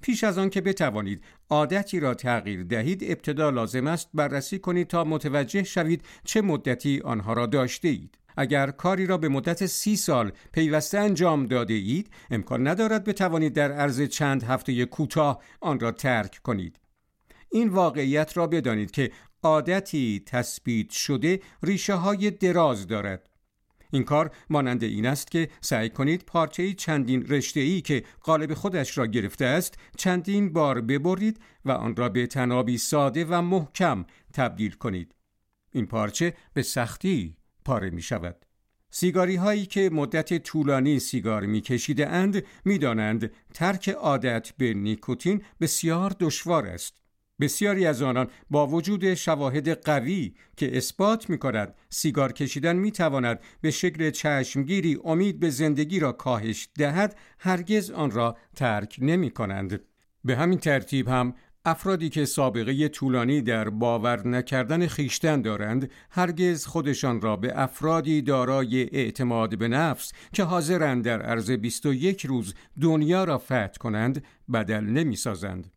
پیش 0.00 0.24
از 0.24 0.38
آن 0.38 0.50
که 0.50 0.60
بتوانید 0.60 1.24
عادتی 1.54 2.00
را 2.00 2.14
تغییر 2.14 2.62
دهید 2.62 3.04
ابتدا 3.04 3.50
لازم 3.50 3.86
است 3.86 4.08
بررسی 4.14 4.58
کنید 4.58 4.86
تا 4.86 5.04
متوجه 5.04 5.62
شوید 5.62 6.04
چه 6.24 6.40
مدتی 6.40 7.00
آنها 7.04 7.32
را 7.32 7.46
داشته 7.46 7.88
اید 7.88 8.18
اگر 8.36 8.70
کاری 8.70 9.06
را 9.06 9.18
به 9.18 9.28
مدت 9.28 9.66
سی 9.66 9.96
سال 9.96 10.32
پیوسته 10.52 10.98
انجام 10.98 11.46
داده 11.46 11.74
اید 11.74 12.10
امکان 12.30 12.66
ندارد 12.66 13.04
بتوانید 13.04 13.52
در 13.52 13.72
عرض 13.72 14.02
چند 14.02 14.42
هفته 14.42 14.84
کوتاه 14.84 15.42
آن 15.60 15.80
را 15.80 15.92
ترک 15.92 16.40
کنید. 16.42 16.80
این 17.50 17.68
واقعیت 17.68 18.36
را 18.36 18.46
بدانید 18.46 18.90
که 18.90 19.10
عادتی 19.42 20.22
تثبیت 20.26 20.90
شده 20.90 21.40
ریشه 21.62 21.94
های 21.94 22.30
دراز 22.30 22.86
دارد. 22.86 23.30
این 23.94 24.04
کار 24.04 24.30
مانند 24.50 24.84
این 24.84 25.06
است 25.06 25.30
که 25.30 25.48
سعی 25.60 25.90
کنید 25.90 26.24
پارچه 26.26 26.72
چندین 26.72 27.26
رشته 27.26 27.60
ای 27.60 27.80
که 27.80 28.04
قالب 28.20 28.54
خودش 28.54 28.98
را 28.98 29.06
گرفته 29.06 29.44
است 29.44 29.78
چندین 29.96 30.52
بار 30.52 30.80
ببرید 30.80 31.40
و 31.64 31.70
آن 31.70 31.96
را 31.96 32.08
به 32.08 32.26
تنابی 32.26 32.78
ساده 32.78 33.24
و 33.24 33.42
محکم 33.42 34.04
تبدیل 34.32 34.72
کنید. 34.72 35.14
این 35.72 35.86
پارچه 35.86 36.34
به 36.54 36.62
سختی 36.62 37.36
پاره 37.64 37.90
می 37.90 38.02
شود 38.02 38.46
سیگاری 38.90 39.36
هایی 39.36 39.66
که 39.66 39.90
مدت 39.92 40.38
طولانی 40.38 40.98
سیگار 40.98 41.46
می 41.46 41.60
کشیده 41.60 42.08
اند 42.08 42.44
می 42.64 42.78
دانند 42.78 43.30
ترک 43.54 43.88
عادت 43.88 44.52
به 44.58 44.74
نیکوتین 44.74 45.42
بسیار 45.60 46.16
دشوار 46.20 46.66
است. 46.66 47.03
بسیاری 47.40 47.86
از 47.86 48.02
آنان 48.02 48.28
با 48.50 48.66
وجود 48.66 49.14
شواهد 49.14 49.68
قوی 49.84 50.34
که 50.56 50.76
اثبات 50.76 51.30
می 51.30 51.38
کند 51.38 51.74
سیگار 51.90 52.32
کشیدن 52.32 52.76
می 52.76 52.92
تواند 52.92 53.40
به 53.60 53.70
شکل 53.70 54.10
چشمگیری 54.10 54.98
امید 55.04 55.40
به 55.40 55.50
زندگی 55.50 56.00
را 56.00 56.12
کاهش 56.12 56.68
دهد 56.78 57.16
هرگز 57.38 57.90
آن 57.90 58.10
را 58.10 58.36
ترک 58.56 58.96
نمی 59.00 59.30
کنند. 59.30 59.80
به 60.24 60.36
همین 60.36 60.58
ترتیب 60.58 61.08
هم 61.08 61.34
افرادی 61.66 62.08
که 62.08 62.24
سابقه 62.24 62.88
طولانی 62.88 63.42
در 63.42 63.68
باور 63.68 64.28
نکردن 64.28 64.86
خیشتن 64.86 65.42
دارند 65.42 65.90
هرگز 66.10 66.66
خودشان 66.66 67.20
را 67.20 67.36
به 67.36 67.52
افرادی 67.62 68.22
دارای 68.22 68.82
اعتماد 68.82 69.58
به 69.58 69.68
نفس 69.68 70.12
که 70.32 70.42
حاضرند 70.44 71.04
در 71.04 71.22
عرض 71.22 71.50
21 71.50 72.26
روز 72.26 72.54
دنیا 72.80 73.24
را 73.24 73.38
فتح 73.38 73.72
کنند 73.80 74.24
بدل 74.52 74.84
نمی 74.84 75.16
سازند. 75.16 75.70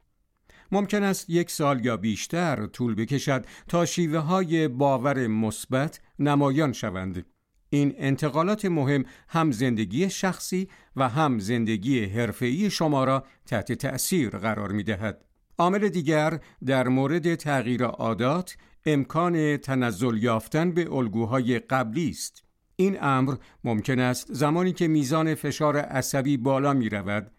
ممکن 0.71 1.03
است 1.03 1.29
یک 1.29 1.51
سال 1.51 1.85
یا 1.85 1.97
بیشتر 1.97 2.65
طول 2.65 2.95
بکشد 2.95 3.45
تا 3.67 3.85
شیوه 3.85 4.19
های 4.19 4.67
باور 4.67 5.27
مثبت 5.27 5.99
نمایان 6.19 6.73
شوند. 6.73 7.25
این 7.69 7.93
انتقالات 7.97 8.65
مهم 8.65 9.05
هم 9.27 9.51
زندگی 9.51 10.09
شخصی 10.09 10.69
و 10.95 11.09
هم 11.09 11.39
زندگی 11.39 12.05
حرفه‌ای 12.05 12.69
شما 12.69 13.03
را 13.03 13.23
تحت 13.45 13.71
تأثیر 13.71 14.29
قرار 14.29 14.71
می 14.71 14.83
دهد. 14.83 15.25
عامل 15.57 15.89
دیگر 15.89 16.39
در 16.65 16.87
مورد 16.87 17.35
تغییر 17.35 17.83
عادات 17.83 18.57
امکان 18.85 19.57
تنزل 19.57 20.17
یافتن 20.17 20.71
به 20.71 20.93
الگوهای 20.93 21.59
قبلی 21.59 22.09
است. 22.09 22.43
این 22.75 23.03
امر 23.03 23.35
ممکن 23.63 23.99
است 23.99 24.33
زمانی 24.33 24.73
که 24.73 24.87
میزان 24.87 25.35
فشار 25.35 25.77
عصبی 25.77 26.37
بالا 26.37 26.73
می 26.73 26.89
رود 26.89 27.31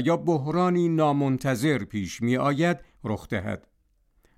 یا 0.00 0.16
بحرانی 0.16 0.88
نامنتظر 0.88 1.84
پیش 1.84 2.22
می 2.22 2.36
آید 2.36 2.78
رخ 3.04 3.28
دهد. 3.28 3.66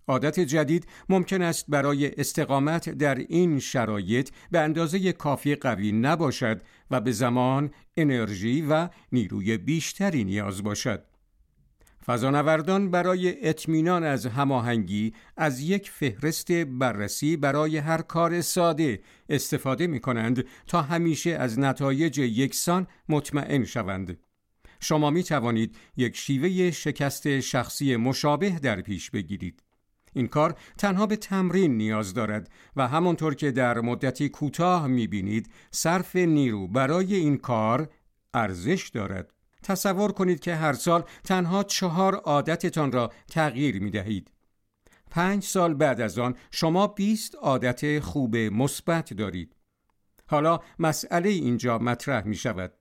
عادت 0.09 0.40
جدید 0.40 0.87
ممکن 1.09 1.42
است 1.42 1.64
برای 1.68 2.21
استقامت 2.21 2.88
در 2.88 3.14
این 3.14 3.59
شرایط 3.59 4.31
به 4.51 4.59
اندازه 4.59 5.12
کافی 5.12 5.55
قوی 5.55 5.92
نباشد 5.92 6.62
و 6.90 7.01
به 7.01 7.12
زمان، 7.12 7.71
انرژی 7.97 8.62
و 8.62 8.88
نیروی 9.12 9.59
بیشتری 9.59 10.25
نیاز 10.25 10.62
باشد. 10.62 11.05
فضانوردان 12.07 12.90
برای 12.90 13.49
اطمینان 13.49 14.05
از 14.05 14.27
هماهنگی 14.27 15.14
از 15.37 15.61
یک 15.61 15.90
فهرست 15.90 16.53
بررسی 16.53 17.37
برای 17.37 17.77
هر 17.77 18.03
کار 18.03 18.40
ساده 18.40 19.01
استفاده 19.29 19.87
می 19.87 20.01
کنند 20.01 20.44
تا 20.66 20.83
همیشه 20.83 21.31
از 21.31 21.59
نتایج 21.59 22.18
یکسان 22.18 22.87
مطمئن 23.09 23.64
شوند. 23.64 24.18
شما 24.81 25.11
می 25.11 25.23
توانید 25.23 25.77
یک 25.97 26.17
شیوه 26.17 26.71
شکست 26.71 27.41
شخصی 27.41 27.97
مشابه 27.97 28.51
در 28.51 28.81
پیش 28.81 29.11
بگیرید. 29.11 29.62
این 30.12 30.27
کار 30.27 30.55
تنها 30.79 31.07
به 31.07 31.17
تمرین 31.17 31.77
نیاز 31.77 32.14
دارد 32.14 32.51
و 32.77 32.88
همانطور 32.88 33.35
که 33.35 33.51
در 33.51 33.81
مدتی 33.81 34.29
کوتاه 34.29 34.87
می 34.87 35.07
بینید 35.07 35.51
صرف 35.71 36.17
نیرو 36.17 36.69
برای 36.69 37.14
این 37.14 37.37
کار 37.37 37.88
ارزش 38.35 38.88
دارد. 38.88 39.33
تصور 39.62 40.12
کنید 40.12 40.41
که 40.41 40.55
هر 40.55 40.73
سال 40.73 41.05
تنها 41.25 41.62
چهار 41.62 42.14
عادتتان 42.14 42.93
را 42.93 43.12
تغییر 43.29 43.83
می 43.83 43.91
دهید. 43.91 44.31
پنج 45.11 45.43
سال 45.45 45.75
بعد 45.75 46.01
از 46.01 46.19
آن 46.19 46.35
شما 46.51 46.87
20 46.87 47.35
عادت 47.35 48.01
خوب 48.01 48.37
مثبت 48.37 49.14
دارید. 49.14 49.57
حالا 50.27 50.61
مسئله 50.79 51.29
اینجا 51.29 51.79
مطرح 51.79 52.27
می 52.27 52.37
شود. 52.37 52.78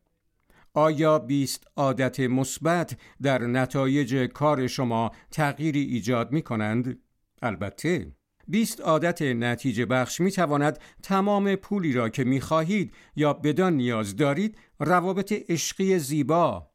آیا 0.78 1.20
20 1.20 1.68
عادت 1.78 2.20
مثبت 2.20 2.98
در 3.22 3.42
نتایج 3.42 4.16
کار 4.16 4.68
شما 4.68 5.12
تغییری 5.32 5.82
ایجاد 5.82 6.32
می 6.32 6.42
کنند؟ 6.42 7.00
البته 7.42 8.12
20 8.48 8.82
عادت 8.82 9.22
نتیجه 9.22 9.86
بخش 9.86 10.22
می 10.22 10.32
تواند 10.32 10.80
تمام 11.04 11.56
پولی 11.56 11.94
را 11.94 12.10
که 12.10 12.24
می 12.24 12.42
خواهید 12.42 12.94
یا 13.16 13.34
بدان 13.34 13.74
نیاز 13.74 14.16
دارید 14.16 14.58
روابط 14.80 15.34
عشقی 15.50 16.00
زیبا 16.00 16.72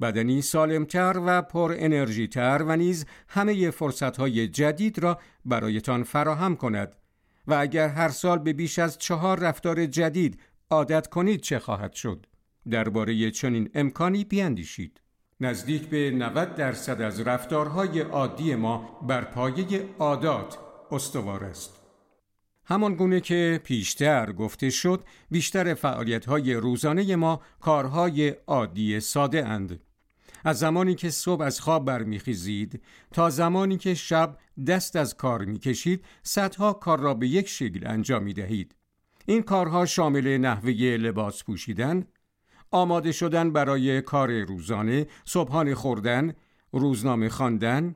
بدنی 0.00 0.42
سالمتر 0.42 1.20
و 1.26 1.42
پر 1.42 1.74
انرژی 1.78 2.28
تر 2.28 2.64
و 2.66 2.76
نیز 2.76 3.06
همه 3.28 3.70
فرصت 3.70 4.16
های 4.16 4.48
جدید 4.48 4.98
را 4.98 5.18
برایتان 5.44 6.02
فراهم 6.02 6.56
کند 6.56 6.96
و 7.46 7.54
اگر 7.54 7.88
هر 7.88 8.08
سال 8.08 8.38
به 8.38 8.52
بیش 8.52 8.78
از 8.78 8.98
چهار 8.98 9.38
رفتار 9.40 9.86
جدید 9.86 10.40
عادت 10.70 11.06
کنید 11.06 11.40
چه 11.40 11.58
خواهد 11.58 11.92
شد؟ 11.92 12.26
درباره 12.70 13.30
چنین 13.30 13.70
امکانی 13.74 14.24
بیاندیشید. 14.24 15.00
نزدیک 15.40 15.82
به 15.82 16.10
90 16.10 16.54
درصد 16.54 17.00
از 17.00 17.20
رفتارهای 17.20 18.00
عادی 18.00 18.54
ما 18.54 19.00
بر 19.08 19.24
پایه 19.24 19.88
عادات 19.98 20.58
استوار 20.90 21.44
است. 21.44 21.80
همان 22.64 22.94
گونه 22.94 23.20
که 23.20 23.60
پیشتر 23.64 24.32
گفته 24.32 24.70
شد 24.70 25.04
بیشتر 25.30 25.74
فعالیت 25.74 26.26
های 26.26 26.54
روزانه 26.54 27.16
ما 27.16 27.40
کارهای 27.60 28.28
عادی 28.46 29.00
ساده 29.00 29.46
اند. 29.46 29.80
از 30.44 30.58
زمانی 30.58 30.94
که 30.94 31.10
صبح 31.10 31.42
از 31.42 31.60
خواب 31.60 31.84
برمیخیزید 31.84 32.82
تا 33.12 33.30
زمانی 33.30 33.76
که 33.76 33.94
شب 33.94 34.38
دست 34.66 34.96
از 34.96 35.16
کار 35.16 35.44
می‌کشید 35.44 36.04
صدها 36.22 36.72
کار 36.72 37.00
را 37.00 37.14
به 37.14 37.28
یک 37.28 37.48
شکل 37.48 37.86
انجام 37.86 38.22
می 38.22 38.32
دهید. 38.32 38.74
این 39.26 39.42
کارها 39.42 39.86
شامل 39.86 40.38
نحوه 40.38 40.72
لباس 40.72 41.44
پوشیدن، 41.44 42.04
آماده 42.70 43.12
شدن 43.12 43.52
برای 43.52 44.02
کار 44.02 44.40
روزانه، 44.40 45.06
صبحانه 45.24 45.74
خوردن، 45.74 46.32
روزنامه 46.72 47.28
خواندن، 47.28 47.94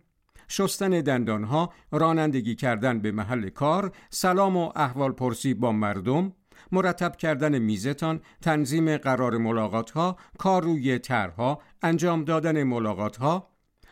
شستن 0.49 1.01
دندانها، 1.01 1.73
رانندگی 1.93 2.55
کردن 2.55 2.99
به 3.01 3.13
محل 3.13 3.49
کار، 3.49 3.93
سلام 4.11 4.57
و 4.57 4.73
احوال 4.77 5.13
پرسی 5.13 5.55
با 5.55 5.73
مردم، 5.73 6.33
مرتب 6.73 7.17
کردن 7.17 7.59
میزتان، 7.59 8.21
تنظیم 8.43 8.97
قرار 8.97 9.39
ملاقات 9.39 9.91
ها، 9.91 10.17
کار 10.39 10.63
روی 10.63 10.99
طرحها، 10.99 11.61
انجام 11.83 12.25
دادن 12.25 12.63
ملاقات 12.63 13.17
ها، 13.17 13.49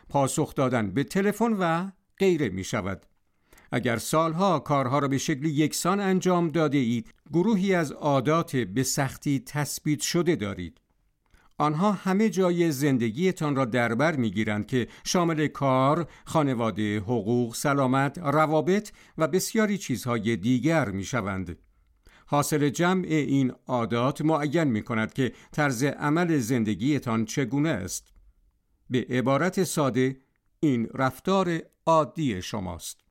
پاسخ 0.09 0.55
دادن 0.55 0.91
به 0.91 1.03
تلفن 1.03 1.53
و 1.53 1.91
غیره 2.17 2.49
می 2.49 2.63
شود. 2.63 3.05
اگر 3.75 3.97
سالها 3.97 4.59
کارها 4.59 4.99
را 4.99 5.07
به 5.07 5.17
شکل 5.17 5.45
یکسان 5.45 5.99
انجام 5.99 6.49
داده 6.49 6.77
اید 6.77 7.13
گروهی 7.33 7.73
از 7.73 7.91
عادات 7.91 8.55
به 8.55 8.83
سختی 8.83 9.43
تثبیت 9.45 10.01
شده 10.01 10.35
دارید 10.35 10.81
آنها 11.57 11.91
همه 11.91 12.29
جای 12.29 12.71
زندگیتان 12.71 13.55
را 13.55 13.65
دربر 13.65 14.15
می‌گیرند 14.15 14.65
که 14.65 14.87
شامل 15.05 15.47
کار، 15.47 16.07
خانواده، 16.25 16.99
حقوق، 16.99 17.55
سلامت، 17.55 18.17
روابط 18.17 18.91
و 19.17 19.27
بسیاری 19.27 19.77
چیزهای 19.77 20.35
دیگر 20.35 20.89
می 20.89 21.03
شوند. 21.03 21.57
حاصل 22.25 22.69
جمع 22.69 23.05
این 23.07 23.53
عادات 23.67 24.21
معین 24.21 24.63
می 24.63 24.81
کند 24.81 25.13
که 25.13 25.33
طرز 25.51 25.83
عمل 25.83 26.37
زندگیتان 26.37 27.25
چگونه 27.25 27.69
است. 27.69 28.13
به 28.89 29.05
عبارت 29.09 29.63
ساده 29.63 30.17
این 30.59 30.87
رفتار 30.93 31.61
عادی 31.85 32.41
شماست. 32.41 33.02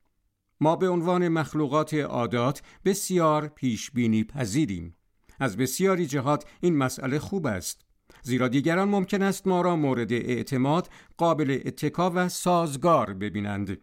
ما 0.61 0.75
به 0.75 0.89
عنوان 0.89 1.27
مخلوقات 1.27 1.93
عادات 1.93 2.61
بسیار 2.85 3.47
پیش 3.47 3.91
بینی 3.91 4.23
پذیریم. 4.23 4.95
از 5.39 5.57
بسیاری 5.57 6.05
جهات 6.05 6.45
این 6.61 6.77
مسئله 6.77 7.19
خوب 7.19 7.47
است. 7.47 7.85
زیرا 8.21 8.47
دیگران 8.47 8.89
ممکن 8.89 9.21
است 9.21 9.47
ما 9.47 9.61
را 9.61 9.75
مورد 9.75 10.13
اعتماد، 10.13 10.89
قابل 11.17 11.59
اتکا 11.65 12.11
و 12.15 12.29
سازگار 12.29 13.13
ببینند. 13.13 13.77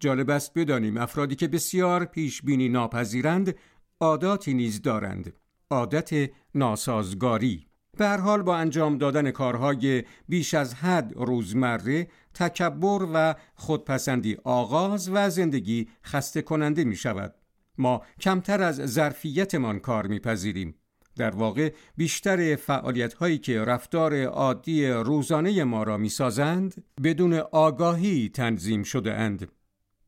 جالب 0.00 0.30
است 0.30 0.58
بدانیم 0.58 0.96
افرادی 0.96 1.34
که 1.34 1.48
بسیار 1.48 2.04
پیش 2.04 2.42
بینی 2.42 2.68
ناپذیرند 2.68 3.54
عاداتی 4.00 4.54
نیز 4.54 4.82
دارند 4.82 5.32
عادت 5.70 6.30
ناسازگاری 6.54 7.66
به 7.96 8.06
هر 8.06 8.16
حال 8.16 8.42
با 8.42 8.56
انجام 8.56 8.98
دادن 8.98 9.30
کارهای 9.30 10.04
بیش 10.28 10.54
از 10.54 10.74
حد 10.74 11.12
روزمره 11.16 12.08
تکبر 12.34 13.08
و 13.14 13.34
خودپسندی 13.54 14.36
آغاز 14.44 15.10
و 15.12 15.30
زندگی 15.30 15.88
خسته 16.04 16.42
کننده 16.42 16.84
می 16.84 16.96
شود 16.96 17.34
ما 17.78 18.02
کمتر 18.20 18.62
از 18.62 18.76
ظرفیتمان 18.76 19.78
کار 19.78 20.06
میپذیریم. 20.06 20.74
در 21.16 21.30
واقع 21.30 21.72
بیشتر 21.96 22.56
فعالیت 22.56 23.14
هایی 23.14 23.38
که 23.38 23.64
رفتار 23.64 24.24
عادی 24.24 24.86
روزانه 24.88 25.64
ما 25.64 25.82
را 25.82 25.96
می‌سازند 25.96 26.84
بدون 27.02 27.34
آگاهی 27.34 28.28
تنظیم 28.28 28.82
شده 28.82 29.14
اند 29.14 29.48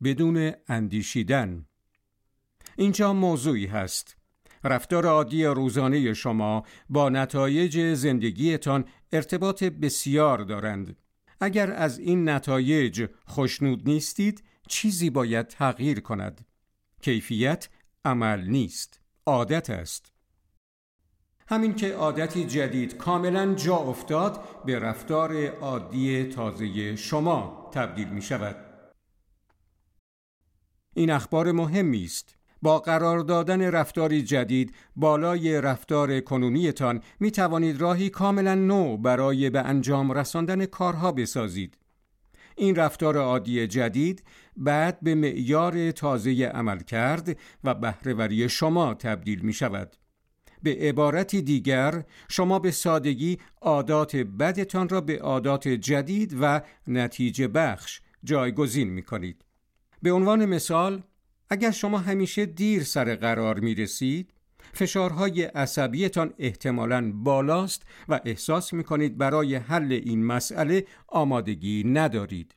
بدون 0.03 0.51
اندیشیدن. 0.67 1.65
اینجا 2.77 3.13
موضوعی 3.13 3.65
هست. 3.65 4.16
رفتار 4.67 5.05
عادی 5.05 5.45
روزانه 5.45 6.13
شما 6.13 6.63
با 6.89 7.09
نتایج 7.09 7.93
زندگیتان 7.93 8.85
ارتباط 9.11 9.63
بسیار 9.63 10.39
دارند. 10.39 10.97
اگر 11.41 11.71
از 11.71 11.99
این 11.99 12.29
نتایج 12.29 13.09
خوشنود 13.25 13.89
نیستید 13.89 14.43
چیزی 14.67 15.09
باید 15.09 15.47
تغییر 15.47 15.99
کند. 15.99 16.45
کیفیت 17.01 17.69
عمل 18.05 18.47
نیست 18.47 18.99
عادت 19.25 19.69
است. 19.69 20.11
همین 21.49 21.75
که 21.75 21.93
عادتی 21.93 22.45
جدید 22.45 22.97
کاملا 22.97 23.53
جا 23.53 23.75
افتاد 23.75 24.45
به 24.65 24.79
رفتار 24.79 25.47
عادی 25.47 26.23
تازه 26.23 26.95
شما 26.95 27.69
تبدیل 27.73 28.07
می 28.07 28.21
شود 28.21 28.55
این 30.95 31.11
اخبار 31.11 31.51
مهمی 31.51 32.03
است 32.03 32.36
با 32.61 32.79
قرار 32.79 33.19
دادن 33.19 33.61
رفتاری 33.61 34.21
جدید 34.21 34.75
بالای 34.95 35.61
رفتار 35.61 36.19
کنونیتان 36.19 37.01
می 37.19 37.31
توانید 37.31 37.81
راهی 37.81 38.09
کاملا 38.09 38.55
نو 38.55 38.97
برای 38.97 39.49
به 39.49 39.59
انجام 39.59 40.11
رساندن 40.11 40.65
کارها 40.65 41.11
بسازید 41.11 41.77
این 42.57 42.75
رفتار 42.75 43.17
عادی 43.17 43.67
جدید 43.67 44.23
بعد 44.57 44.99
به 45.01 45.15
معیار 45.15 45.91
تازه 45.91 46.31
عمل 46.45 46.79
کرد 46.79 47.37
و 47.63 47.75
بهرهوری 47.75 48.49
شما 48.49 48.93
تبدیل 48.93 49.39
می 49.39 49.53
شود. 49.53 49.95
به 50.63 50.77
عبارتی 50.79 51.41
دیگر 51.41 52.03
شما 52.29 52.59
به 52.59 52.71
سادگی 52.71 53.37
عادات 53.61 54.15
بدتان 54.15 54.89
را 54.89 55.01
به 55.01 55.19
عادات 55.19 55.67
جدید 55.67 56.37
و 56.41 56.61
نتیجه 56.87 57.47
بخش 57.47 58.01
جایگزین 58.23 58.89
می 58.89 59.01
کنید. 59.01 59.45
به 60.01 60.11
عنوان 60.11 60.45
مثال 60.45 61.03
اگر 61.49 61.71
شما 61.71 61.97
همیشه 61.97 62.45
دیر 62.45 62.83
سر 62.83 63.15
قرار 63.15 63.59
می 63.59 63.75
رسید 63.75 64.33
فشارهای 64.73 65.43
عصبیتان 65.43 66.33
احتمالاً 66.39 67.11
بالاست 67.11 67.83
و 68.09 68.19
احساس 68.25 68.73
می 68.73 68.83
کنید 68.83 69.17
برای 69.17 69.55
حل 69.55 69.91
این 69.91 70.25
مسئله 70.25 70.85
آمادگی 71.07 71.83
ندارید. 71.83 72.55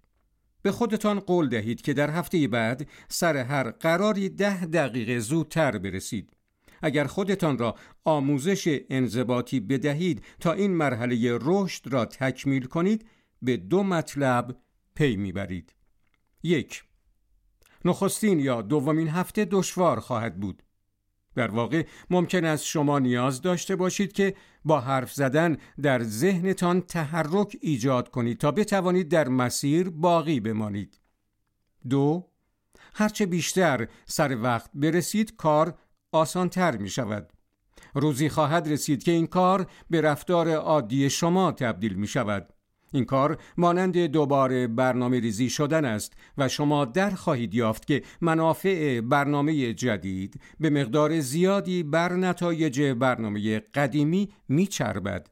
به 0.62 0.72
خودتان 0.72 1.20
قول 1.20 1.48
دهید 1.48 1.80
که 1.80 1.92
در 1.92 2.10
هفته 2.10 2.48
بعد 2.48 2.88
سر 3.08 3.36
هر 3.36 3.70
قراری 3.70 4.28
ده 4.28 4.66
دقیقه 4.66 5.18
زودتر 5.18 5.78
برسید. 5.78 6.32
اگر 6.82 7.04
خودتان 7.04 7.58
را 7.58 7.74
آموزش 8.04 8.80
انضباطی 8.90 9.60
بدهید 9.60 10.24
تا 10.40 10.52
این 10.52 10.70
مرحله 10.70 11.38
رشد 11.40 11.92
را 11.92 12.04
تکمیل 12.04 12.64
کنید 12.64 13.06
به 13.42 13.56
دو 13.56 13.82
مطلب 13.82 14.56
پی 14.94 15.16
می‌برید. 15.16 15.74
یک 16.42 16.84
نخستین 17.84 18.40
یا 18.40 18.62
دومین 18.62 19.08
هفته 19.08 19.44
دشوار 19.44 20.00
خواهد 20.00 20.40
بود. 20.40 20.62
در 21.34 21.50
واقع 21.50 21.86
ممکن 22.10 22.44
است 22.44 22.64
شما 22.64 22.98
نیاز 22.98 23.42
داشته 23.42 23.76
باشید 23.76 24.12
که 24.12 24.34
با 24.64 24.80
حرف 24.80 25.12
زدن 25.12 25.56
در 25.82 26.02
ذهنتان 26.02 26.80
تحرک 26.80 27.56
ایجاد 27.60 28.10
کنید 28.10 28.38
تا 28.38 28.50
بتوانید 28.50 29.08
در 29.08 29.28
مسیر 29.28 29.90
باقی 29.90 30.40
بمانید. 30.40 31.00
دو 31.88 32.26
هرچه 32.94 33.26
بیشتر 33.26 33.88
سر 34.06 34.42
وقت 34.42 34.70
برسید 34.74 35.36
کار 35.36 35.78
آسانتر 36.12 36.76
می 36.76 36.88
شود. 36.88 37.32
روزی 37.94 38.28
خواهد 38.28 38.68
رسید 38.68 39.02
که 39.02 39.10
این 39.10 39.26
کار 39.26 39.66
به 39.90 40.00
رفتار 40.00 40.50
عادی 40.50 41.10
شما 41.10 41.52
تبدیل 41.52 41.94
می 41.94 42.06
شود. 42.06 42.52
این 42.92 43.04
کار 43.04 43.38
مانند 43.56 43.98
دوباره 43.98 44.66
برنامه 44.66 45.20
ریزی 45.20 45.50
شدن 45.50 45.84
است 45.84 46.12
و 46.38 46.48
شما 46.48 46.84
در 46.84 47.10
خواهید 47.10 47.54
یافت 47.54 47.86
که 47.86 48.02
منافع 48.20 49.00
برنامه 49.00 49.74
جدید 49.74 50.40
به 50.60 50.70
مقدار 50.70 51.20
زیادی 51.20 51.82
بر 51.82 52.12
نتایج 52.12 52.82
برنامه 52.82 53.60
قدیمی 53.60 54.28
میچربد. 54.48 55.30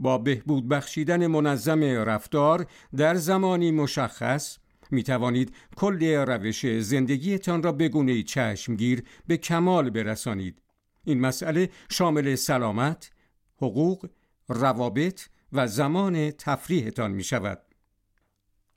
با 0.00 0.18
بهبود 0.18 0.68
بخشیدن 0.68 1.26
منظم 1.26 1.82
رفتار 1.82 2.66
در 2.96 3.14
زمانی 3.14 3.70
مشخص 3.70 4.58
می 4.90 5.02
توانید 5.02 5.54
کل 5.76 6.04
روش 6.04 6.66
زندگیتان 6.80 7.62
را 7.62 7.72
به 7.72 7.88
گونه 7.88 8.22
چشمگیر 8.22 9.02
به 9.26 9.36
کمال 9.36 9.90
برسانید. 9.90 10.62
این 11.04 11.20
مسئله 11.20 11.70
شامل 11.90 12.34
سلامت، 12.34 13.10
حقوق، 13.56 14.06
روابط 14.48 15.20
و 15.52 15.66
زمان 15.66 16.30
تفریحتان 16.30 17.10
می 17.10 17.24
شود. 17.24 17.62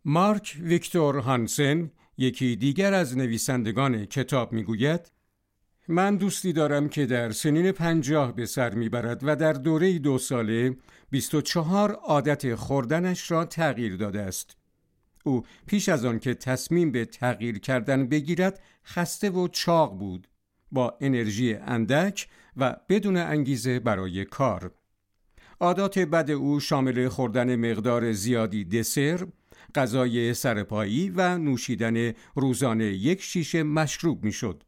مارک 0.06 0.58
ویکتور 0.62 1.18
هانسن 1.18 1.92
یکی 2.18 2.56
دیگر 2.56 2.94
از 2.94 3.18
نویسندگان 3.18 4.06
کتاب 4.06 4.54
می 4.54 4.64
گوید 4.64 5.12
من 5.88 6.16
دوستی 6.16 6.54
دارم 6.54 6.90
که 6.90 7.06
در 7.06 7.32
سنین 7.32 7.72
پنجاه 7.72 8.36
به 8.36 8.46
سر 8.46 8.74
می‌برد 8.74 9.20
و 9.24 9.36
در 9.36 9.54
دوره 9.54 10.00
دو 10.00 10.18
ساله 10.18 10.78
24 11.10 11.92
عادت 11.92 12.56
خوردنش 12.56 13.32
را 13.32 13.46
تغییر 13.46 13.96
داده 13.96 14.22
است. 14.22 14.58
او 15.24 15.46
پیش 15.68 15.90
از 15.90 16.06
آن 16.06 16.20
که 16.20 16.34
تصمیم 16.34 16.92
به 16.92 17.06
تغییر 17.06 17.60
کردن 17.60 18.08
بگیرد 18.08 18.60
خسته 18.86 19.30
و 19.30 19.48
چاق 19.48 20.00
بود 20.00 20.28
با 20.72 20.98
انرژی 21.02 21.54
اندک 21.54 22.28
و 22.58 22.76
بدون 22.90 23.18
انگیزه 23.18 23.80
برای 23.80 24.26
کار. 24.26 24.72
عادات 25.62 26.00
بد 26.00 26.32
او 26.32 26.60
شامل 26.60 27.08
خوردن 27.08 27.56
مقدار 27.56 28.12
زیادی 28.12 28.66
دسر، 28.66 29.28
غذای 29.76 30.34
سرپایی 30.34 31.10
و 31.10 31.38
نوشیدن 31.38 32.14
روزانه 32.36 32.86
یک 32.86 33.22
شیشه 33.22 33.64
مشروب 33.64 34.24
می‌شد. 34.26 34.64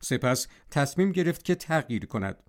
سپس 0.00 0.46
تصمیم 0.70 1.12
گرفت 1.12 1.44
که 1.44 1.54
تغییر 1.54 2.06
کند. 2.06 2.42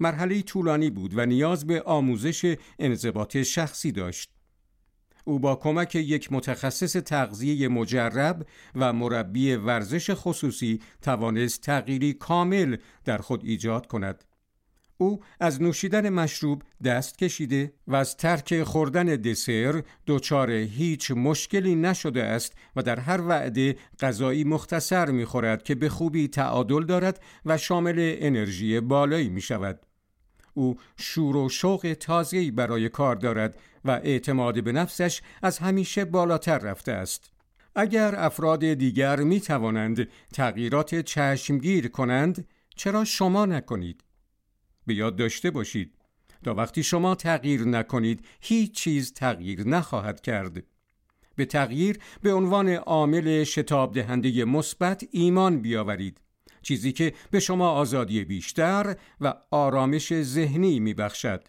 مرحله 0.00 0.42
طولانی 0.42 0.90
بود 0.90 1.18
و 1.18 1.26
نیاز 1.26 1.66
به 1.66 1.82
آموزش 1.82 2.56
انضباط 2.78 3.36
شخصی 3.36 3.92
داشت. 3.92 4.30
او 5.24 5.38
با 5.38 5.56
کمک 5.56 5.94
یک 5.94 6.32
متخصص 6.32 6.92
تغذیه 6.92 7.68
مجرب 7.68 8.46
و 8.74 8.92
مربی 8.92 9.54
ورزش 9.54 10.10
خصوصی 10.14 10.80
توانست 11.02 11.60
تغییری 11.60 12.12
کامل 12.12 12.76
در 13.04 13.18
خود 13.18 13.44
ایجاد 13.44 13.86
کند. 13.86 14.24
او 15.00 15.20
از 15.40 15.62
نوشیدن 15.62 16.08
مشروب 16.08 16.62
دست 16.84 17.18
کشیده 17.18 17.72
و 17.86 17.96
از 17.96 18.16
ترک 18.16 18.62
خوردن 18.62 19.04
دسر 19.04 19.82
دچار 20.06 20.50
هیچ 20.50 21.10
مشکلی 21.10 21.74
نشده 21.74 22.24
است 22.24 22.52
و 22.76 22.82
در 22.82 23.00
هر 23.00 23.20
وعده 23.20 23.76
غذایی 24.00 24.44
مختصر 24.44 25.10
می‌خورد 25.10 25.62
که 25.62 25.74
به 25.74 25.88
خوبی 25.88 26.28
تعادل 26.28 26.86
دارد 26.86 27.20
و 27.46 27.58
شامل 27.58 28.16
انرژی 28.18 28.80
بالایی 28.80 29.28
می 29.28 29.40
شود. 29.40 29.86
او 30.54 30.76
شور 30.96 31.36
و 31.36 31.48
شوق 31.48 31.96
تازه‌ای 32.00 32.50
برای 32.50 32.88
کار 32.88 33.16
دارد 33.16 33.58
و 33.84 33.90
اعتماد 33.90 34.64
به 34.64 34.72
نفسش 34.72 35.22
از 35.42 35.58
همیشه 35.58 36.04
بالاتر 36.04 36.58
رفته 36.58 36.92
است. 36.92 37.30
اگر 37.74 38.14
افراد 38.16 38.72
دیگر 38.72 39.20
می 39.20 39.40
توانند 39.40 40.08
تغییرات 40.32 41.00
چشمگیر 41.00 41.88
کنند 41.88 42.48
چرا 42.76 43.04
شما 43.04 43.46
نکنید؟ 43.46 44.04
به 44.90 44.96
یاد 44.96 45.16
داشته 45.16 45.50
باشید. 45.50 45.94
تا 46.44 46.54
وقتی 46.54 46.82
شما 46.82 47.14
تغییر 47.14 47.64
نکنید 47.64 48.26
هیچ 48.40 48.72
چیز 48.72 49.12
تغییر 49.12 49.68
نخواهد 49.68 50.20
کرد. 50.20 50.64
به 51.36 51.44
تغییر 51.44 51.98
به 52.22 52.32
عنوان 52.34 52.68
عامل 52.68 53.44
شتاب 53.44 53.94
دهنده 53.94 54.44
مثبت 54.44 55.04
ایمان 55.10 55.60
بیاورید. 55.60 56.20
چیزی 56.62 56.92
که 56.92 57.14
به 57.30 57.40
شما 57.40 57.70
آزادی 57.70 58.24
بیشتر 58.24 58.96
و 59.20 59.34
آرامش 59.50 60.22
ذهنی 60.22 60.80
میبخشد. 60.80 61.48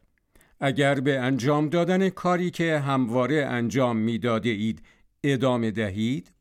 اگر 0.59 0.99
به 0.99 1.19
انجام 1.19 1.69
دادن 1.69 2.09
کاری 2.09 2.51
که 2.51 2.79
همواره 2.79 3.45
انجام 3.45 3.97
می‌داده 3.97 4.49
اید 4.49 4.81
ادامه 5.23 5.71
دهید 5.71 6.31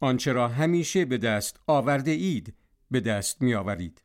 آنچه 0.00 0.32
را 0.32 0.48
همیشه 0.48 1.04
به 1.04 1.18
دست 1.18 1.60
آورده 1.66 2.10
اید 2.10 2.54
به 2.90 3.00
دست 3.00 3.42
می 3.42 3.54
آورید. 3.54 4.02